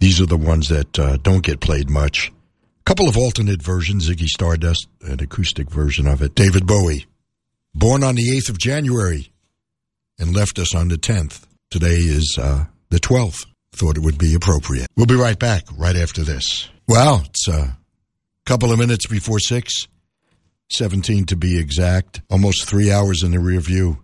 These 0.02 0.20
are 0.20 0.26
the 0.26 0.36
ones 0.36 0.70
that 0.70 0.98
uh, 0.98 1.18
don't 1.18 1.44
get 1.44 1.60
played 1.60 1.88
much. 1.88 2.34
A 2.80 2.84
couple 2.86 3.08
of 3.08 3.18
alternate 3.18 3.62
versions 3.62 4.10
Ziggy 4.10 4.26
Stardust, 4.26 4.88
an 5.02 5.20
acoustic 5.20 5.70
version 5.70 6.08
of 6.08 6.24
it. 6.24 6.34
David 6.34 6.66
Bowie, 6.66 7.06
born 7.76 8.04
on 8.04 8.16
the 8.16 8.36
8th 8.36 8.50
of 8.50 8.58
January 8.58 9.32
and 10.18 10.36
left 10.36 10.58
us 10.58 10.74
on 10.74 10.88
the 10.88 10.96
10th. 10.96 11.44
Today 11.70 11.98
is 11.98 12.36
uh, 12.42 12.66
the 12.90 13.00
12th. 13.00 13.46
Thought 13.74 13.98
it 13.98 14.04
would 14.04 14.18
be 14.18 14.34
appropriate. 14.34 14.88
We'll 14.98 15.06
be 15.06 15.14
right 15.14 15.38
back 15.38 15.66
right 15.78 15.96
after 15.96 16.24
this. 16.24 16.68
Well, 16.88 17.22
it's 17.28 17.48
a 17.48 17.78
couple 18.48 18.72
of 18.72 18.80
minutes 18.80 19.06
before 19.06 19.38
6, 19.38 19.88
17 20.72 21.28
to 21.28 21.36
be 21.36 21.60
exact, 21.60 22.24
almost 22.28 22.68
three 22.68 22.92
hours 22.92 23.22
in 23.22 23.30
the 23.30 23.40
rear 23.40 23.60
view. 23.60 24.00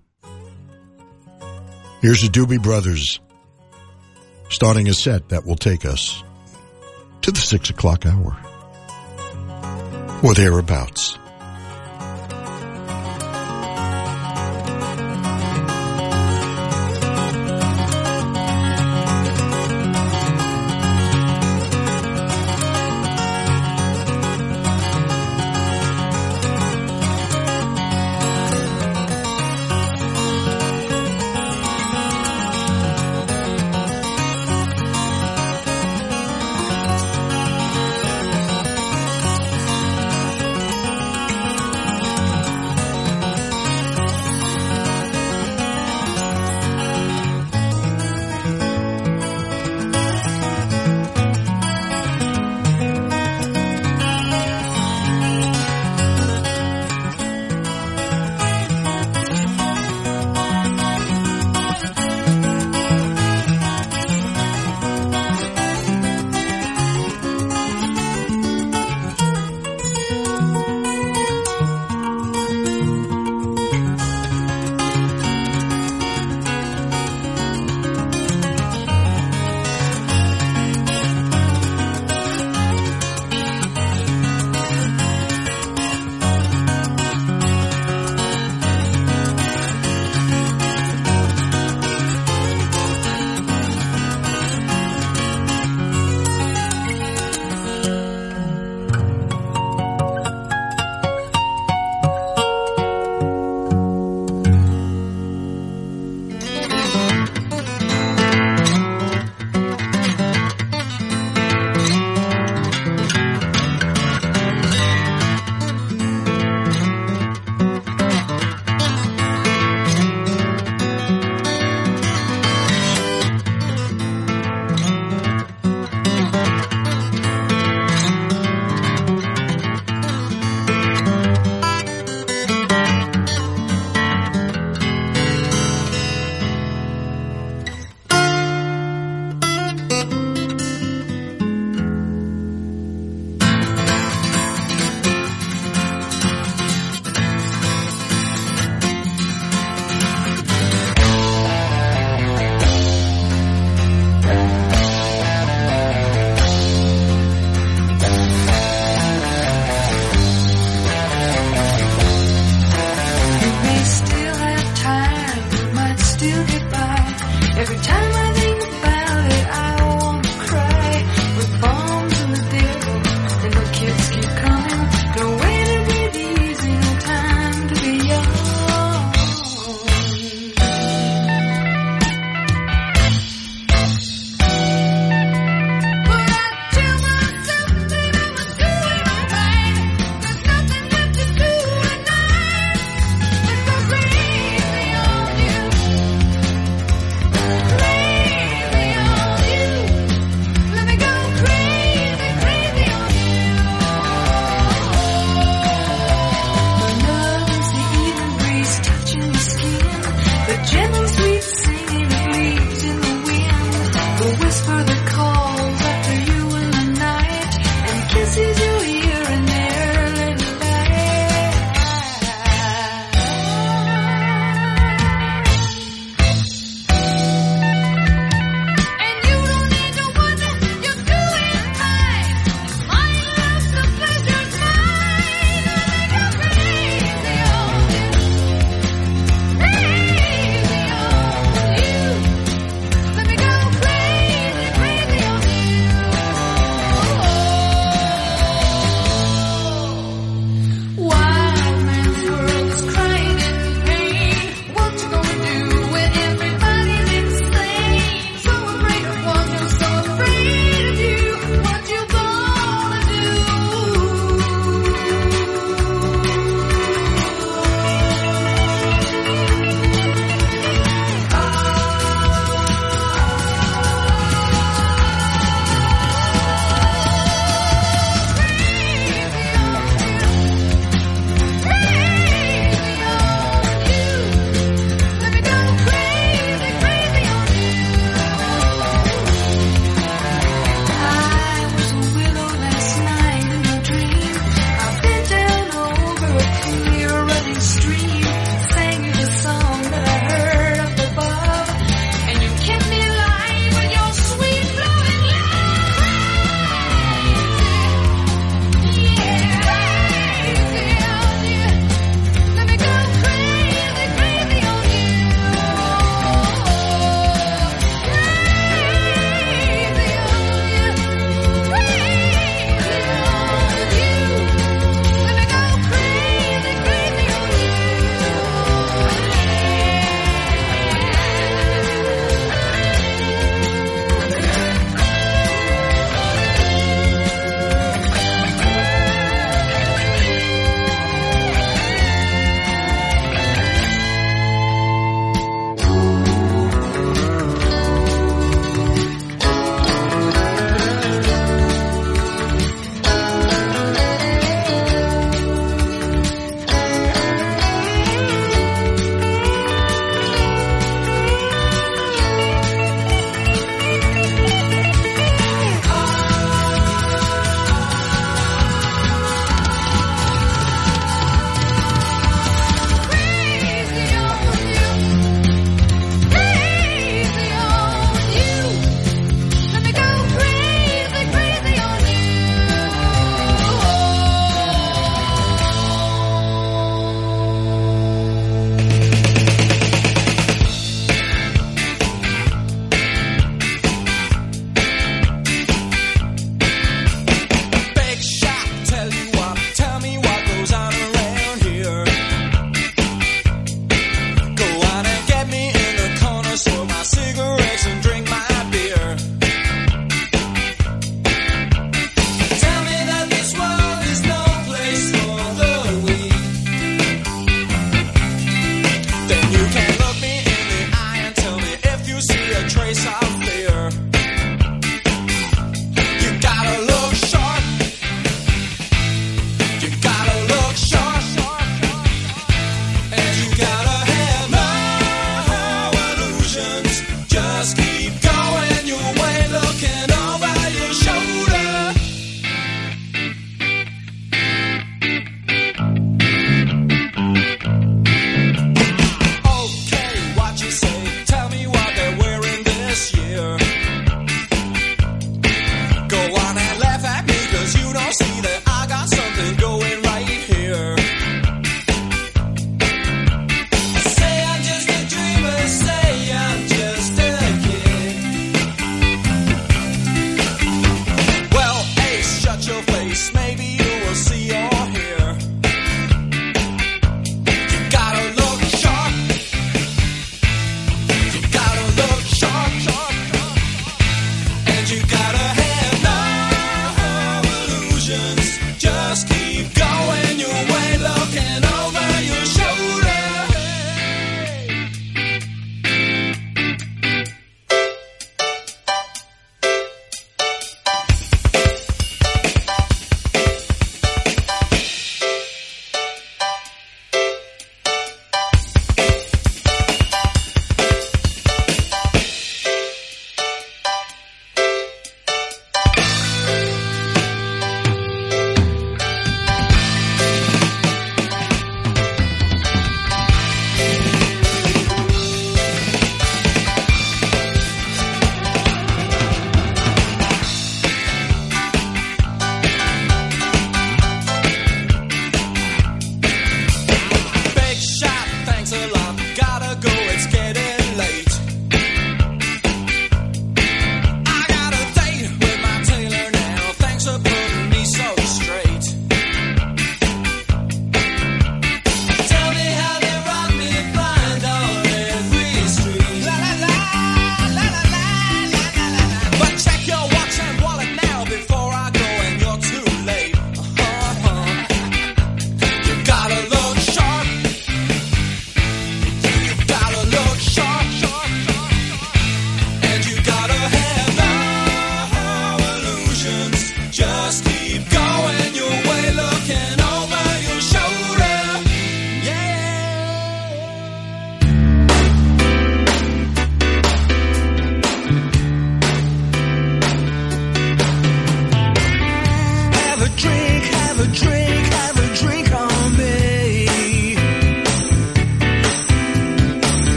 Here's 2.02 2.22
the 2.22 2.28
Doobie 2.28 2.62
Brothers 2.62 3.20
starting 4.50 4.88
a 4.88 4.94
set 4.94 5.30
that 5.30 5.46
will 5.46 5.56
take 5.56 5.86
us 5.86 6.24
to 7.22 7.32
the 7.32 7.40
six 7.40 7.70
o'clock 7.70 8.06
hour 8.06 8.38
or 10.24 10.34
thereabouts. 10.34 11.18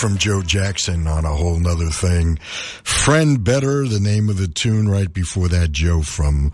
From 0.00 0.16
Joe 0.16 0.40
Jackson 0.40 1.06
on 1.06 1.26
a 1.26 1.36
whole 1.36 1.58
nother 1.58 1.90
thing. 1.90 2.38
Friend 2.38 3.44
Better, 3.44 3.86
the 3.86 4.00
name 4.00 4.30
of 4.30 4.38
the 4.38 4.48
tune 4.48 4.88
right 4.88 5.12
before 5.12 5.48
that, 5.48 5.72
Joe 5.72 6.00
from 6.00 6.52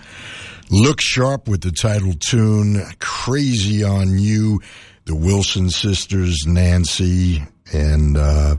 Look 0.68 1.00
Sharp 1.00 1.47
with 1.47 1.60
the 1.60 1.70
title 1.70 2.15
tune 2.15 2.83
Crazy 2.99 3.84
on 3.84 4.18
You. 4.18 4.60
The 5.05 5.15
Wilson 5.15 5.70
sisters, 5.70 6.44
Nancy 6.44 7.41
and 7.73 8.16
uh, 8.16 8.57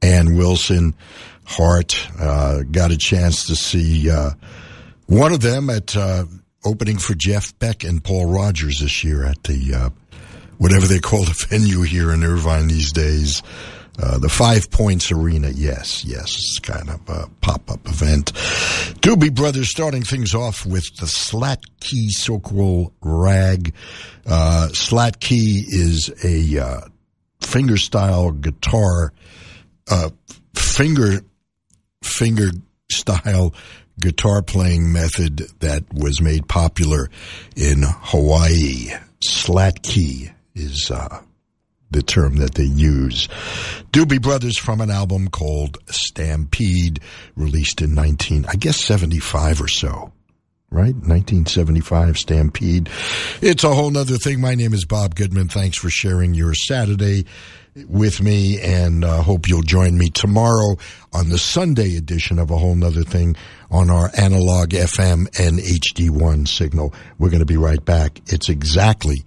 Ann 0.00 0.36
Wilson 0.38 0.94
Hart, 1.44 2.08
uh, 2.18 2.62
got 2.62 2.92
a 2.92 2.96
chance 2.96 3.48
to 3.48 3.56
see 3.56 4.10
uh, 4.10 4.30
one 5.04 5.34
of 5.34 5.42
them 5.42 5.68
at 5.68 5.94
uh, 5.98 6.24
opening 6.64 6.96
for 6.96 7.14
Jeff 7.14 7.58
Beck 7.58 7.84
and 7.84 8.02
Paul 8.02 8.32
Rodgers 8.32 8.80
this 8.80 9.04
year 9.04 9.26
at 9.26 9.42
the 9.42 9.74
uh, 9.74 9.90
whatever 10.56 10.86
they 10.86 10.98
call 10.98 11.24
the 11.24 11.46
venue 11.50 11.82
here 11.82 12.10
in 12.10 12.24
Irvine 12.24 12.68
these 12.68 12.90
days. 12.90 13.42
Uh, 13.96 14.18
the 14.18 14.28
Five 14.28 14.70
Points 14.70 15.12
Arena, 15.12 15.50
yes, 15.50 16.04
yes, 16.04 16.24
it's 16.24 16.58
kind 16.58 16.90
of 16.90 17.08
a 17.08 17.28
pop-up 17.40 17.86
event. 17.86 18.32
Doobie 19.00 19.34
Brothers 19.34 19.70
starting 19.70 20.02
things 20.02 20.34
off 20.34 20.66
with 20.66 20.84
the 20.98 21.06
Slat 21.06 21.62
Key 21.80 22.10
Soquel 22.12 22.92
Rag. 23.00 23.72
Uh, 24.26 24.68
Slat 24.68 25.20
Key 25.20 25.64
is 25.68 26.10
a 26.24 26.58
uh, 26.58 26.80
finger-style 27.40 28.32
guitar, 28.32 29.12
uh, 29.90 30.10
finger 30.54 31.20
finger 32.04 32.50
style 32.90 33.54
guitar 34.00 34.42
playing 34.42 34.92
method 34.92 35.38
that 35.60 35.84
was 35.92 36.20
made 36.20 36.48
popular 36.48 37.10
in 37.56 37.82
Hawaii. 37.82 38.90
Slat 39.22 39.82
key 39.82 40.30
is 40.54 40.90
uh, 40.90 41.20
the 41.90 42.02
term 42.02 42.36
that 42.36 42.54
they 42.54 42.64
use. 42.64 43.28
Doobie 43.92 44.22
Brothers 44.22 44.58
from 44.58 44.80
an 44.80 44.90
album 44.90 45.28
called 45.28 45.78
Stampede, 45.88 47.00
released 47.36 47.82
in 47.82 47.94
19, 47.94 48.46
I 48.48 48.56
guess 48.56 48.82
75 48.84 49.60
or 49.60 49.68
so. 49.68 50.12
Right? 50.70 50.94
1975 50.94 52.18
Stampede. 52.18 52.90
It's 53.40 53.62
a 53.62 53.72
whole 53.72 53.90
nother 53.90 54.16
thing. 54.16 54.40
My 54.40 54.56
name 54.56 54.72
is 54.72 54.84
Bob 54.84 55.14
Goodman. 55.14 55.46
Thanks 55.46 55.78
for 55.78 55.88
sharing 55.88 56.34
your 56.34 56.52
Saturday 56.52 57.26
with 57.88 58.20
me 58.20 58.60
and 58.60 59.04
uh, 59.04 59.22
hope 59.22 59.48
you'll 59.48 59.62
join 59.62 59.96
me 59.98 60.08
tomorrow 60.08 60.76
on 61.12 61.28
the 61.28 61.38
Sunday 61.38 61.96
edition 61.96 62.38
of 62.38 62.50
a 62.50 62.58
whole 62.58 62.74
nother 62.74 63.02
thing 63.02 63.36
on 63.70 63.90
our 63.90 64.10
analog 64.16 64.70
FM 64.70 65.26
and 65.38 65.58
HD1 65.58 66.46
signal. 66.46 66.94
We're 67.18 67.30
going 67.30 67.40
to 67.40 67.46
be 67.46 67.56
right 67.56 67.84
back. 67.84 68.20
It's 68.26 68.48
exactly 68.48 69.24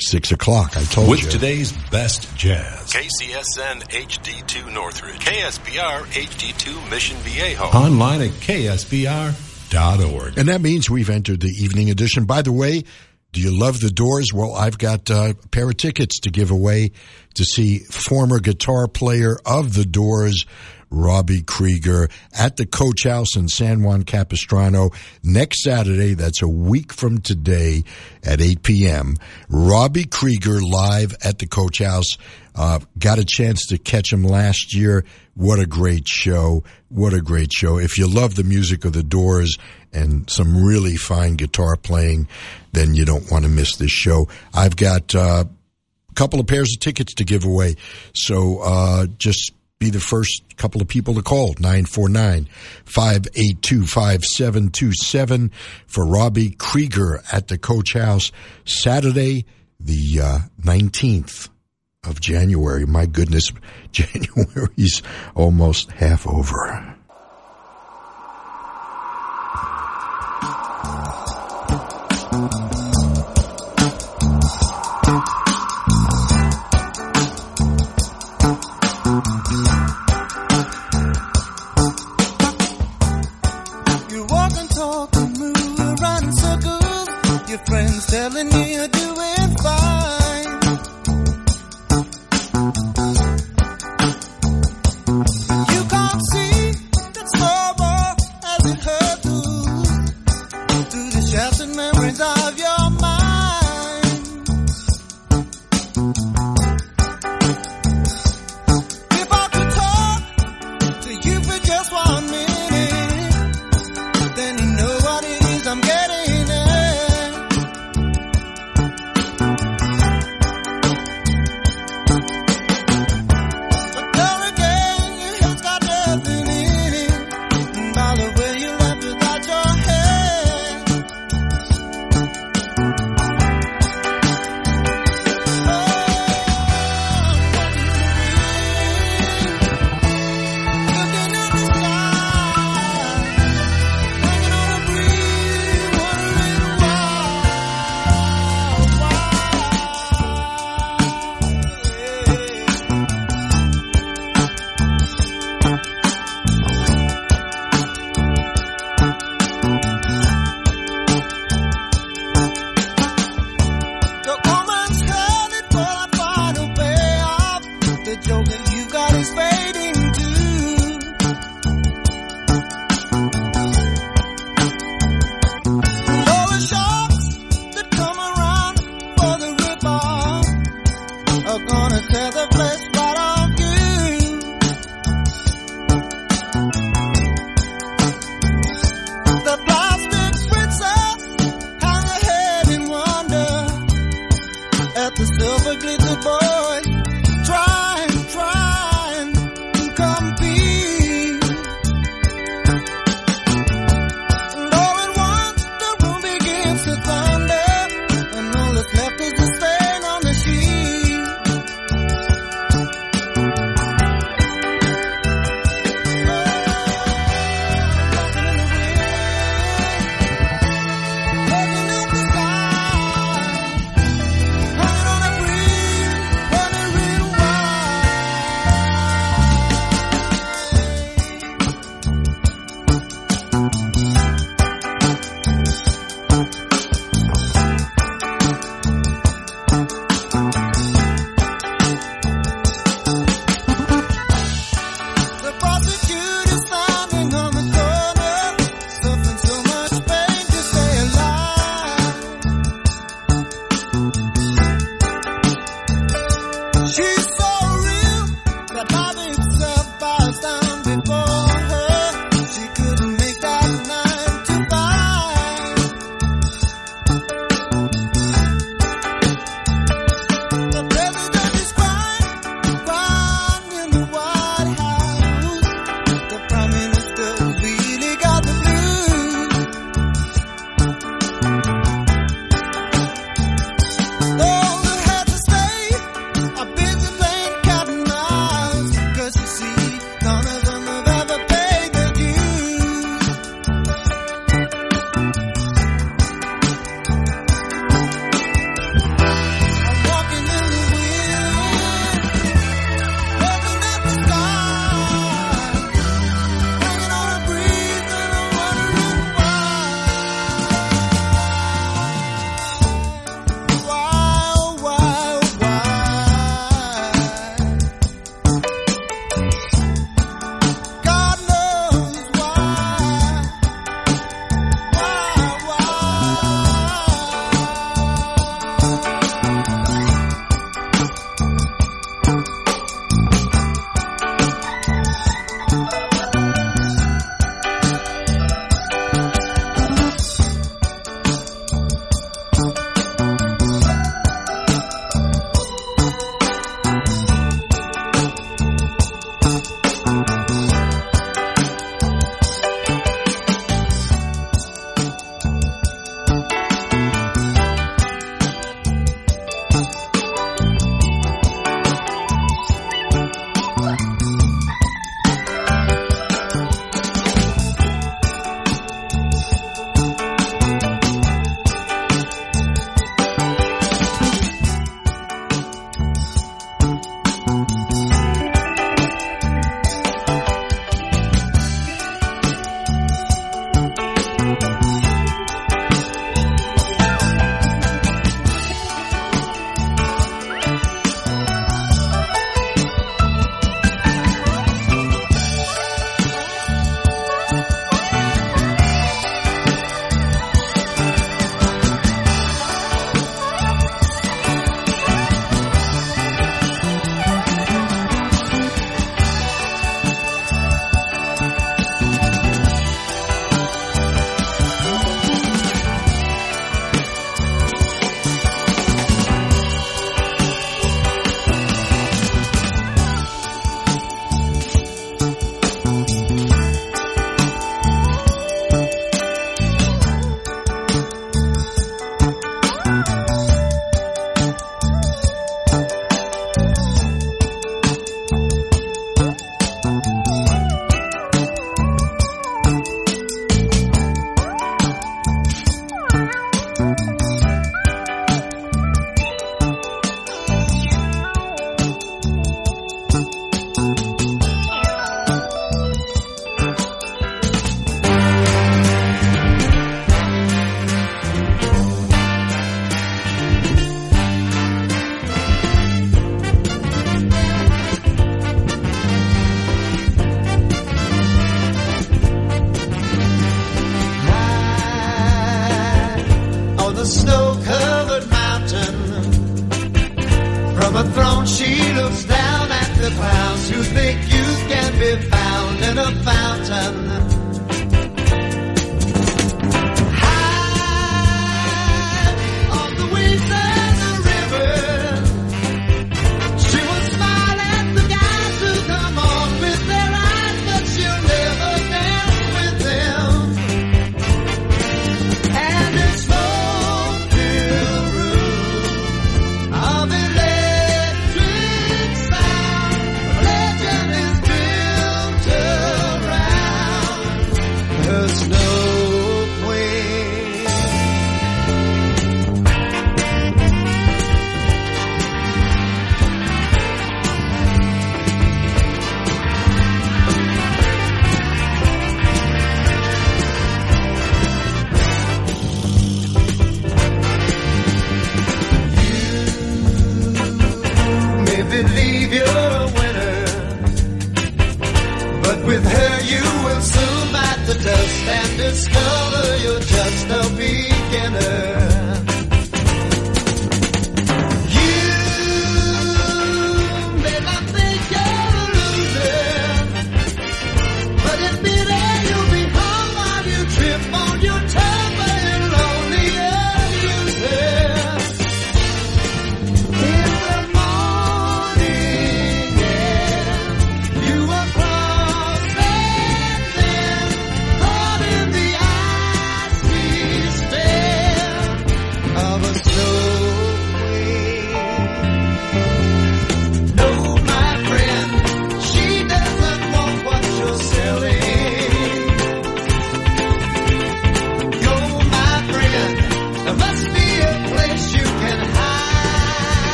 six 0.00 0.32
o'clock. 0.32 0.76
I 0.76 0.82
told 0.84 1.08
With 1.08 1.20
you. 1.20 1.26
With 1.26 1.34
today's 1.34 1.72
best 1.90 2.34
jazz. 2.36 2.92
KCSN 2.92 3.82
HD2 3.90 4.72
Northridge. 4.72 5.18
KSBR 5.20 6.02
HD2 6.04 6.90
Mission 6.90 7.16
Viejo. 7.18 7.64
Online 7.64 8.22
at 8.22 8.30
ksbr.org. 8.30 10.38
And 10.38 10.48
that 10.48 10.60
means 10.60 10.90
we've 10.90 11.10
entered 11.10 11.40
the 11.40 11.48
evening 11.48 11.90
edition. 11.90 12.24
By 12.24 12.42
the 12.42 12.52
way, 12.52 12.84
do 13.32 13.40
you 13.40 13.56
love 13.56 13.80
the 13.80 13.90
Doors? 13.90 14.32
Well, 14.34 14.54
I've 14.54 14.78
got 14.78 15.10
uh, 15.10 15.34
a 15.42 15.48
pair 15.48 15.68
of 15.68 15.76
tickets 15.76 16.20
to 16.20 16.30
give 16.30 16.50
away 16.50 16.92
to 17.34 17.44
see 17.44 17.78
former 17.78 18.40
guitar 18.40 18.88
player 18.88 19.38
of 19.46 19.74
the 19.74 19.84
Doors, 19.84 20.44
Robbie 20.90 21.42
Krieger, 21.42 22.08
at 22.36 22.56
the 22.56 22.66
Coach 22.66 23.04
House 23.04 23.36
in 23.36 23.48
San 23.48 23.82
Juan 23.82 24.02
Capistrano 24.02 24.90
next 25.22 25.62
Saturday. 25.62 26.14
That's 26.14 26.42
a 26.42 26.48
week 26.48 26.92
from 26.92 27.20
today 27.20 27.84
at 28.24 28.40
8 28.40 28.62
p.m. 28.62 29.16
Robbie 29.48 30.04
Krieger 30.04 30.60
live 30.60 31.14
at 31.22 31.38
the 31.38 31.46
Coach 31.46 31.78
House. 31.78 32.16
Uh, 32.54 32.80
got 32.98 33.18
a 33.18 33.24
chance 33.24 33.66
to 33.68 33.78
catch 33.78 34.12
him 34.12 34.24
last 34.24 34.74
year. 34.74 35.04
What 35.34 35.60
a 35.60 35.66
great 35.66 36.08
show. 36.08 36.64
What 36.88 37.14
a 37.14 37.20
great 37.20 37.52
show. 37.52 37.78
If 37.78 37.96
you 37.96 38.08
love 38.08 38.34
the 38.34 38.44
music 38.44 38.84
of 38.84 38.92
the 38.92 39.04
Doors 39.04 39.56
and 39.92 40.28
some 40.28 40.62
really 40.62 40.96
fine 40.96 41.36
guitar 41.36 41.76
playing, 41.76 42.28
then 42.72 42.94
you 42.94 43.04
don't 43.04 43.30
want 43.30 43.44
to 43.44 43.50
miss 43.50 43.76
this 43.76 43.90
show. 43.90 44.28
I've 44.52 44.76
got 44.76 45.14
uh, 45.14 45.44
a 46.08 46.14
couple 46.14 46.40
of 46.40 46.46
pairs 46.46 46.74
of 46.74 46.80
tickets 46.80 47.14
to 47.14 47.24
give 47.24 47.44
away. 47.44 47.76
So 48.12 48.58
uh, 48.58 49.06
just 49.18 49.52
be 49.80 49.88
the 49.88 49.98
first 49.98 50.42
couple 50.58 50.82
of 50.82 50.88
people 50.88 51.14
to 51.14 51.22
call 51.22 51.54
949 51.58 52.46
582 52.84 53.86
5727 53.86 55.50
for 55.86 56.06
Robbie 56.06 56.50
Krieger 56.50 57.22
at 57.32 57.48
the 57.48 57.56
Coach 57.56 57.94
House 57.94 58.30
Saturday, 58.66 59.46
the 59.80 60.20
uh, 60.22 60.38
19th 60.60 61.48
of 62.04 62.20
January. 62.20 62.84
My 62.84 63.06
goodness, 63.06 63.50
January's 63.90 65.02
almost 65.34 65.90
half 65.92 66.26
over. 66.26 66.98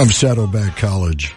from 0.00 0.08
Saddleback 0.08 0.78
College. 0.78 1.34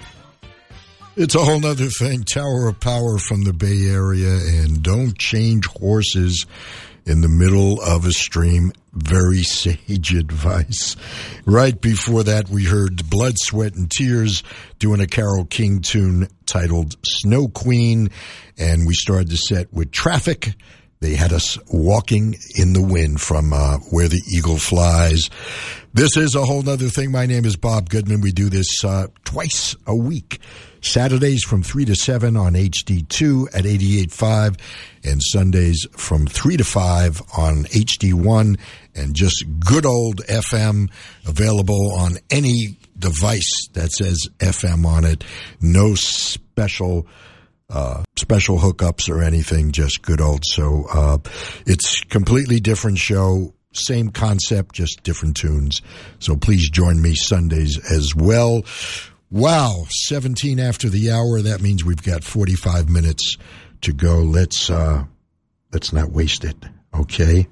It's 1.17 1.35
a 1.35 1.43
whole 1.43 1.65
other 1.65 1.89
thing. 1.89 2.23
Tower 2.23 2.69
of 2.69 2.79
Power 2.79 3.17
from 3.17 3.43
the 3.43 3.51
Bay 3.51 3.87
Area, 3.89 4.39
and 4.61 4.81
don't 4.81 5.17
change 5.17 5.65
horses 5.65 6.45
in 7.05 7.19
the 7.19 7.27
middle 7.27 7.81
of 7.81 8.05
a 8.05 8.13
stream. 8.13 8.71
Very 8.93 9.43
sage 9.43 10.13
advice. 10.13 10.95
Right 11.45 11.79
before 11.81 12.23
that, 12.23 12.47
we 12.47 12.63
heard 12.63 13.09
Blood, 13.09 13.33
Sweat, 13.35 13.75
and 13.75 13.91
Tears 13.91 14.43
doing 14.79 15.01
a 15.01 15.07
Carole 15.07 15.43
King 15.43 15.81
tune 15.81 16.29
titled 16.45 16.95
Snow 17.03 17.49
Queen. 17.49 18.11
And 18.57 18.87
we 18.87 18.93
started 18.93 19.27
the 19.27 19.35
set 19.35 19.73
with 19.73 19.91
Traffic. 19.91 20.53
They 21.01 21.15
had 21.15 21.33
us 21.33 21.59
walking 21.67 22.37
in 22.55 22.71
the 22.71 22.81
wind 22.81 23.19
from 23.19 23.51
uh, 23.51 23.79
When 23.91 24.07
the 24.07 24.21
Eagle 24.33 24.57
Flies. 24.57 25.29
This 25.95 26.17
is 26.17 26.33
a 26.33 26.43
whole 26.43 26.67
other 26.67 26.89
thing. 26.89 27.11
My 27.11 27.27
name 27.27 27.45
is 27.45 27.55
Bob 27.55 27.87
Goodman. 27.87 28.21
We 28.21 28.31
do 28.31 28.49
this 28.49 28.83
uh, 28.83 29.09
twice 29.25 29.75
a 29.85 29.95
week. 29.95 30.39
Saturdays 30.81 31.43
from 31.43 31.61
3 31.61 31.85
to 31.85 31.95
7 31.95 32.35
on 32.35 32.53
HD2 32.53 33.55
at 33.55 33.65
88.5, 33.65 34.59
and 35.03 35.21
Sundays 35.21 35.85
from 35.91 36.25
3 36.25 36.57
to 36.57 36.63
5 36.63 37.21
on 37.37 37.65
HD1, 37.65 38.59
and 38.95 39.15
just 39.15 39.45
good 39.59 39.85
old 39.85 40.17
FM 40.25 40.89
available 41.27 41.93
on 41.93 42.17
any 42.31 42.75
device 42.97 43.67
that 43.73 43.91
says 43.91 44.27
FM 44.39 44.87
on 44.87 45.05
it. 45.05 45.23
No 45.61 45.93
special. 45.93 47.05
Uh, 47.69 48.03
special 48.17 48.59
hookups 48.59 49.09
or 49.09 49.23
anything, 49.23 49.71
just 49.71 50.01
good 50.03 50.21
old. 50.21 50.43
So 50.45 50.85
uh, 50.93 51.17
it's 51.65 52.01
completely 52.01 52.59
different 52.59 52.99
show 52.99 53.53
same 53.73 54.09
concept, 54.09 54.75
just 54.75 55.03
different 55.03 55.35
tunes. 55.35 55.81
So 56.19 56.35
please 56.35 56.69
join 56.69 57.01
me 57.01 57.15
Sundays 57.15 57.77
as 57.91 58.15
well. 58.15 58.63
Wow, 59.31 59.85
17 59.89 60.59
after 60.59 60.89
the 60.89 61.11
hour. 61.11 61.41
That 61.41 61.61
means 61.61 61.83
we've 61.83 62.03
got 62.03 62.23
45 62.23 62.89
minutes 62.89 63.37
to 63.81 63.91
go. 63.91 64.19
Let's 64.19 64.69
uh, 64.69 65.05
let's 65.71 65.91
not 65.91 66.11
waste 66.11 66.43
it. 66.43 66.57
Okay. 66.93 67.47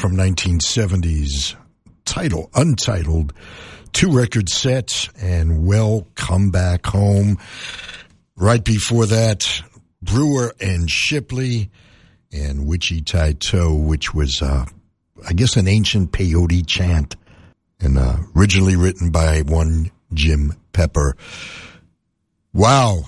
from 0.00 0.16
1970s, 0.16 1.56
title 2.06 2.48
untitled, 2.54 3.34
two 3.92 4.10
record 4.10 4.48
sets, 4.48 5.10
and 5.20 5.66
well, 5.66 6.06
come 6.14 6.50
back 6.50 6.86
home. 6.86 7.36
Right 8.34 8.64
before 8.64 9.04
that, 9.04 9.62
Brewer 10.00 10.54
and 10.58 10.90
Shipley, 10.90 11.70
and 12.32 12.66
Witchi-Tai-To, 12.66 13.74
which 13.74 14.14
was, 14.14 14.40
uh, 14.40 14.64
I 15.28 15.34
guess, 15.34 15.56
an 15.56 15.68
ancient 15.68 16.12
peyote 16.12 16.66
chant, 16.66 17.16
and 17.78 17.98
uh, 17.98 18.16
originally 18.34 18.76
written 18.76 19.10
by 19.10 19.42
one 19.42 19.90
Jim 20.14 20.54
Pepper. 20.72 21.14
Wow, 22.54 23.02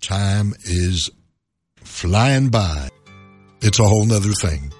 time 0.00 0.54
is 0.64 1.10
flying 1.76 2.48
by. 2.48 2.88
It's 3.60 3.78
a 3.78 3.84
whole 3.84 4.06
nother 4.06 4.32
thing. 4.32 4.72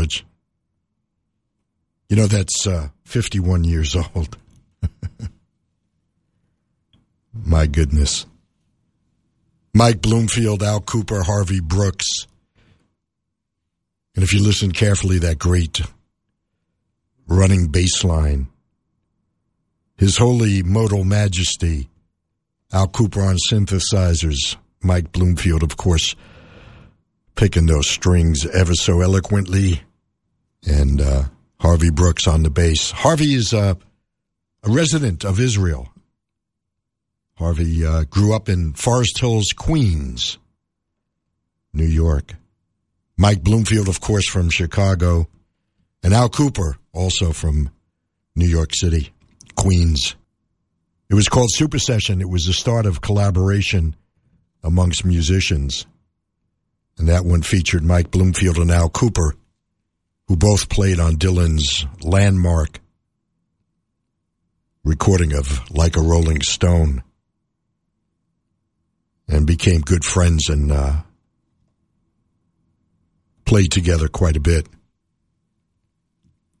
College. 0.00 0.24
You 2.08 2.16
know, 2.16 2.26
that's 2.26 2.66
uh, 2.66 2.88
51 3.04 3.64
years 3.64 3.94
old. 3.94 4.38
My 7.34 7.66
goodness. 7.66 8.24
Mike 9.74 10.00
Bloomfield, 10.00 10.62
Al 10.62 10.80
Kooper, 10.80 11.22
Harvey 11.22 11.60
Brooks. 11.60 12.06
And 14.14 14.24
if 14.24 14.32
you 14.32 14.42
listen 14.42 14.72
carefully, 14.72 15.18
that 15.18 15.38
great 15.38 15.82
running 17.28 17.68
bass 17.68 18.02
line. 18.02 18.48
His 19.98 20.16
Holy 20.16 20.62
Modal 20.62 21.04
Majesty, 21.04 21.90
Al 22.72 22.88
Kooper 22.88 23.22
on 23.22 23.36
synthesizers, 23.50 24.56
Mike 24.82 25.12
Bloomfield, 25.12 25.62
of 25.62 25.76
course, 25.76 26.16
picking 27.40 27.66
those 27.66 27.88
strings 27.88 28.44
ever 28.46 28.74
so 28.74 29.00
eloquently, 29.00 29.82
and 30.66 31.00
uh, 31.00 31.24
Harvey 31.60 31.90
Brooks 31.90 32.26
on 32.26 32.42
the 32.42 32.50
bass. 32.50 32.90
Harvey 32.90 33.34
is 33.34 33.52
uh, 33.52 33.74
a 34.62 34.70
resident 34.70 35.24
of 35.24 35.40
Israel. 35.40 35.88
Harvey 37.34 37.86
uh, 37.86 38.04
grew 38.04 38.34
up 38.34 38.48
in 38.48 38.74
Forest 38.74 39.18
Hills, 39.18 39.48
Queens, 39.56 40.38
New 41.72 41.86
York. 41.86 42.34
Mike 43.16 43.42
Bloomfield, 43.42 43.88
of 43.88 44.00
course, 44.00 44.28
from 44.28 44.48
Chicago, 44.48 45.28
and 46.02 46.14
Al 46.14 46.30
Kooper, 46.30 46.74
also 46.92 47.32
from 47.32 47.70
New 48.34 48.46
York 48.46 48.74
City, 48.74 49.12
Queens. 49.56 50.16
It 51.10 51.14
was 51.14 51.28
called 51.28 51.50
Super 51.52 51.78
Session. 51.78 52.20
It 52.20 52.30
was 52.30 52.44
the 52.44 52.52
start 52.52 52.86
of 52.86 53.00
collaboration 53.00 53.96
amongst 54.62 55.04
musicians. 55.04 55.86
And 56.96 57.08
that 57.08 57.24
one 57.24 57.42
featured 57.42 57.84
Mike 57.84 58.10
Bloomfield 58.10 58.58
and 58.58 58.70
Al 58.70 58.88
Kooper, 58.88 59.32
who 60.30 60.36
both 60.36 60.68
played 60.68 61.00
on 61.00 61.16
Dylan's 61.16 61.84
landmark 62.02 62.78
recording 64.84 65.32
of 65.32 65.68
Like 65.72 65.96
a 65.96 66.00
Rolling 66.00 66.40
Stone 66.40 67.02
and 69.26 69.44
became 69.44 69.80
good 69.80 70.04
friends 70.04 70.48
and 70.48 70.70
uh, 70.70 71.02
played 73.44 73.72
together 73.72 74.06
quite 74.06 74.36
a 74.36 74.40
bit. 74.40 74.68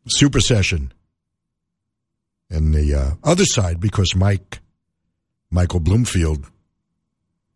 Super 0.08 0.40
Session. 0.40 0.92
And 2.50 2.74
the 2.74 2.92
uh, 2.92 3.10
other 3.22 3.44
side, 3.44 3.78
because 3.78 4.16
Mike, 4.16 4.58
Michael 5.48 5.78
Bloomfield, 5.78 6.44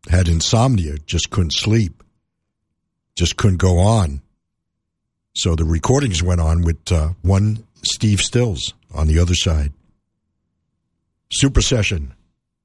had 0.09 0.29
insomnia, 0.29 0.97
just 0.97 1.31
couldn't 1.31 1.55
sleep, 1.55 2.05
just 3.17 3.37
couldn't 3.37 3.57
go 3.57 3.79
on. 3.79 4.21
So 5.35 5.57
the 5.57 5.65
recordings 5.65 6.23
went 6.23 6.41
on 6.41 6.63
with 6.63 6.93
uh, 6.93 7.11
one 7.23 7.65
Steve 7.83 8.21
Stills 8.21 8.73
on 8.95 9.09
the 9.09 9.19
other 9.19 9.35
side. 9.35 9.73
Super 11.33 11.61
Session, 11.61 12.15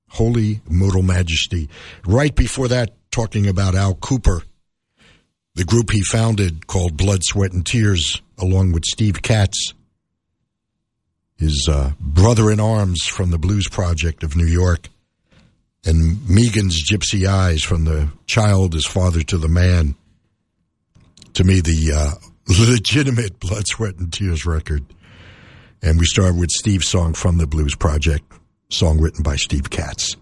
Holy 0.09 0.61
Modal 0.69 1.01
Majesty. 1.01 1.69
Right 2.05 2.35
before 2.35 2.67
that, 2.67 2.93
talking 3.11 3.47
about 3.47 3.73
Al 3.73 3.95
Kooper, 3.95 4.43
the 5.55 5.65
group 5.65 5.89
he 5.91 6.03
founded 6.03 6.67
called 6.67 6.95
Blood, 6.95 7.21
Sweat, 7.23 7.51
and 7.51 7.65
Tears, 7.65 8.21
along 8.37 8.71
with 8.71 8.85
Steve 8.85 9.23
Katz, 9.23 9.73
his 11.37 11.67
uh, 11.71 11.91
brother 11.99 12.51
in 12.51 12.59
arms 12.59 13.03
from 13.05 13.31
the 13.31 13.39
Blues 13.39 13.67
Project 13.67 14.23
of 14.23 14.35
New 14.35 14.45
York, 14.45 14.89
and 15.85 16.29
Meagan's 16.29 16.87
Gypsy 16.87 17.25
Eyes 17.25 17.63
from 17.63 17.85
the 17.85 18.09
child 18.27 18.75
is 18.75 18.85
father 18.85 19.23
to 19.23 19.37
the 19.37 19.47
man. 19.47 19.95
To 21.33 21.43
me, 21.43 21.61
the 21.61 21.93
uh, 21.95 22.11
legitimate 22.49 23.39
Blood, 23.39 23.67
Sweat, 23.67 23.97
and 23.97 24.11
Tears 24.11 24.45
record. 24.45 24.83
And 25.81 25.99
we 25.99 26.05
start 26.05 26.35
with 26.35 26.49
Steve's 26.49 26.89
song 26.89 27.13
from 27.13 27.37
the 27.37 27.47
Blues 27.47 27.75
Project, 27.75 28.25
song 28.69 28.99
written 28.99 29.23
by 29.23 29.35
Steve 29.35 29.69
Katz. 29.69 30.15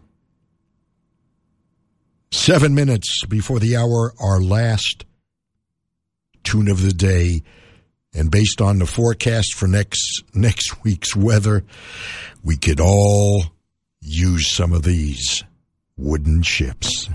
Seven 2.32 2.76
minutes 2.76 3.26
before 3.26 3.60
the 3.60 3.78
hour, 3.78 4.14
our 4.20 4.42
last 4.42 5.06
tune 6.44 6.68
of 6.68 6.82
the 6.82 6.94
day. 6.94 7.44
And 8.14 8.30
based 8.30 8.62
on 8.62 8.80
the 8.80 8.86
forecast 8.86 9.54
for 9.54 9.68
next 9.68 10.24
next 10.34 10.84
week's 10.84 11.16
weather, 11.16 11.64
we 12.44 12.58
could 12.58 12.80
all 12.80 13.46
use 14.02 14.52
some 14.52 14.74
of 14.74 14.84
these 14.84 15.44
wooden 15.98 16.42
ships. 16.42 17.10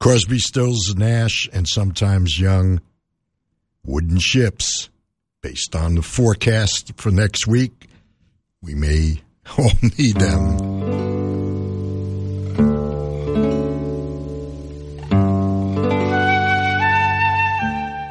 Crosby, 0.00 0.38
Stills, 0.38 0.94
Nash, 0.96 1.48
and 1.52 1.68
sometimes 1.68 2.38
Young, 2.38 2.80
Wooden 3.84 4.18
Ships. 4.18 4.88
Based 5.40 5.76
on 5.76 5.94
the 5.94 6.02
forecast 6.02 6.92
for 6.96 7.10
next 7.10 7.46
week, 7.46 7.88
we 8.60 8.74
may 8.74 9.20
all 9.58 9.70
need 9.98 10.16
them. 10.16 10.58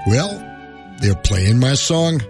Well, 0.08 0.96
they're 1.02 1.16
playing 1.16 1.60
my 1.60 1.74
song. 1.74 2.22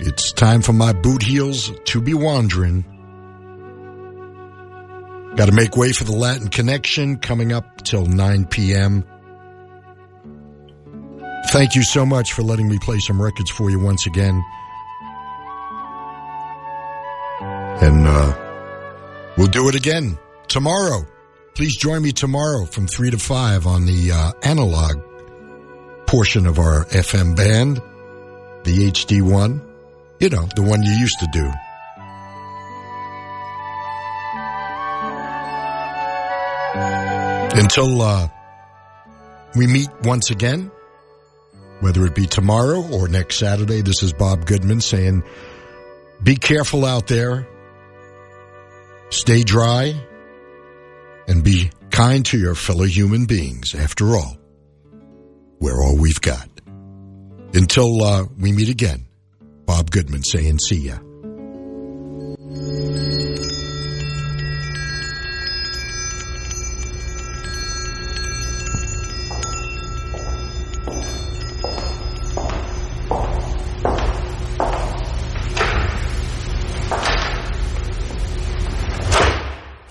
It's 0.00 0.32
time 0.32 0.62
for 0.62 0.72
my 0.72 0.92
boot 0.92 1.22
heels 1.22 1.70
to 1.84 2.00
be 2.00 2.14
wandering. 2.14 2.84
Got 5.40 5.46
to 5.46 5.52
make 5.52 5.74
way 5.74 5.90
for 5.92 6.04
the 6.04 6.12
Latin 6.12 6.48
Connection 6.48 7.16
coming 7.16 7.50
up 7.50 7.82
till 7.82 8.04
9 8.04 8.44
p.m. 8.48 9.06
Thank 11.46 11.74
you 11.74 11.82
so 11.82 12.04
much 12.04 12.34
for 12.34 12.42
letting 12.42 12.68
me 12.68 12.78
play 12.78 12.98
some 12.98 13.22
records 13.22 13.48
for 13.48 13.70
you 13.70 13.80
once 13.80 14.06
again. 14.06 14.44
And 17.40 18.06
uh, 18.06 19.32
we'll 19.38 19.46
do 19.46 19.70
it 19.70 19.74
again 19.74 20.18
tomorrow. 20.46 21.06
Please 21.54 21.74
join 21.74 22.02
me 22.02 22.12
tomorrow 22.12 22.66
from 22.66 22.86
3 22.86 23.12
to 23.12 23.18
5 23.18 23.66
on 23.66 23.86
the 23.86 24.12
uh, 24.12 24.32
analog 24.42 25.02
portion 26.06 26.44
of 26.44 26.58
our 26.58 26.84
FM 26.84 27.34
band, 27.34 27.76
the 28.64 28.90
HD1. 28.90 29.66
You 30.20 30.28
know, 30.28 30.46
the 30.54 30.60
one 30.60 30.82
you 30.82 30.92
used 30.92 31.18
to 31.20 31.28
do. 31.32 31.50
Until 37.60 38.00
uh, 38.00 38.26
we 39.54 39.66
meet 39.66 39.90
once 40.02 40.30
again, 40.30 40.70
whether 41.80 42.06
it 42.06 42.14
be 42.14 42.24
tomorrow 42.24 42.80
or 42.90 43.06
next 43.06 43.36
Saturday, 43.36 43.82
this 43.82 44.02
is 44.02 44.14
Bob 44.14 44.46
Goodman 44.46 44.80
saying, 44.80 45.22
be 46.22 46.36
careful 46.36 46.86
out 46.86 47.06
there, 47.06 47.46
stay 49.10 49.42
dry, 49.42 49.94
and 51.28 51.44
be 51.44 51.70
kind 51.90 52.24
to 52.24 52.38
your 52.38 52.54
fellow 52.54 52.84
human 52.84 53.26
beings. 53.26 53.74
After 53.74 54.16
all, 54.16 54.38
we're 55.60 55.82
all 55.82 55.98
we've 55.98 56.22
got. 56.22 56.48
Until 57.52 58.02
uh, 58.02 58.24
we 58.38 58.52
meet 58.52 58.70
again, 58.70 59.04
Bob 59.66 59.90
Goodman 59.90 60.22
saying, 60.22 60.60
see 60.60 60.88
ya. 60.88 60.98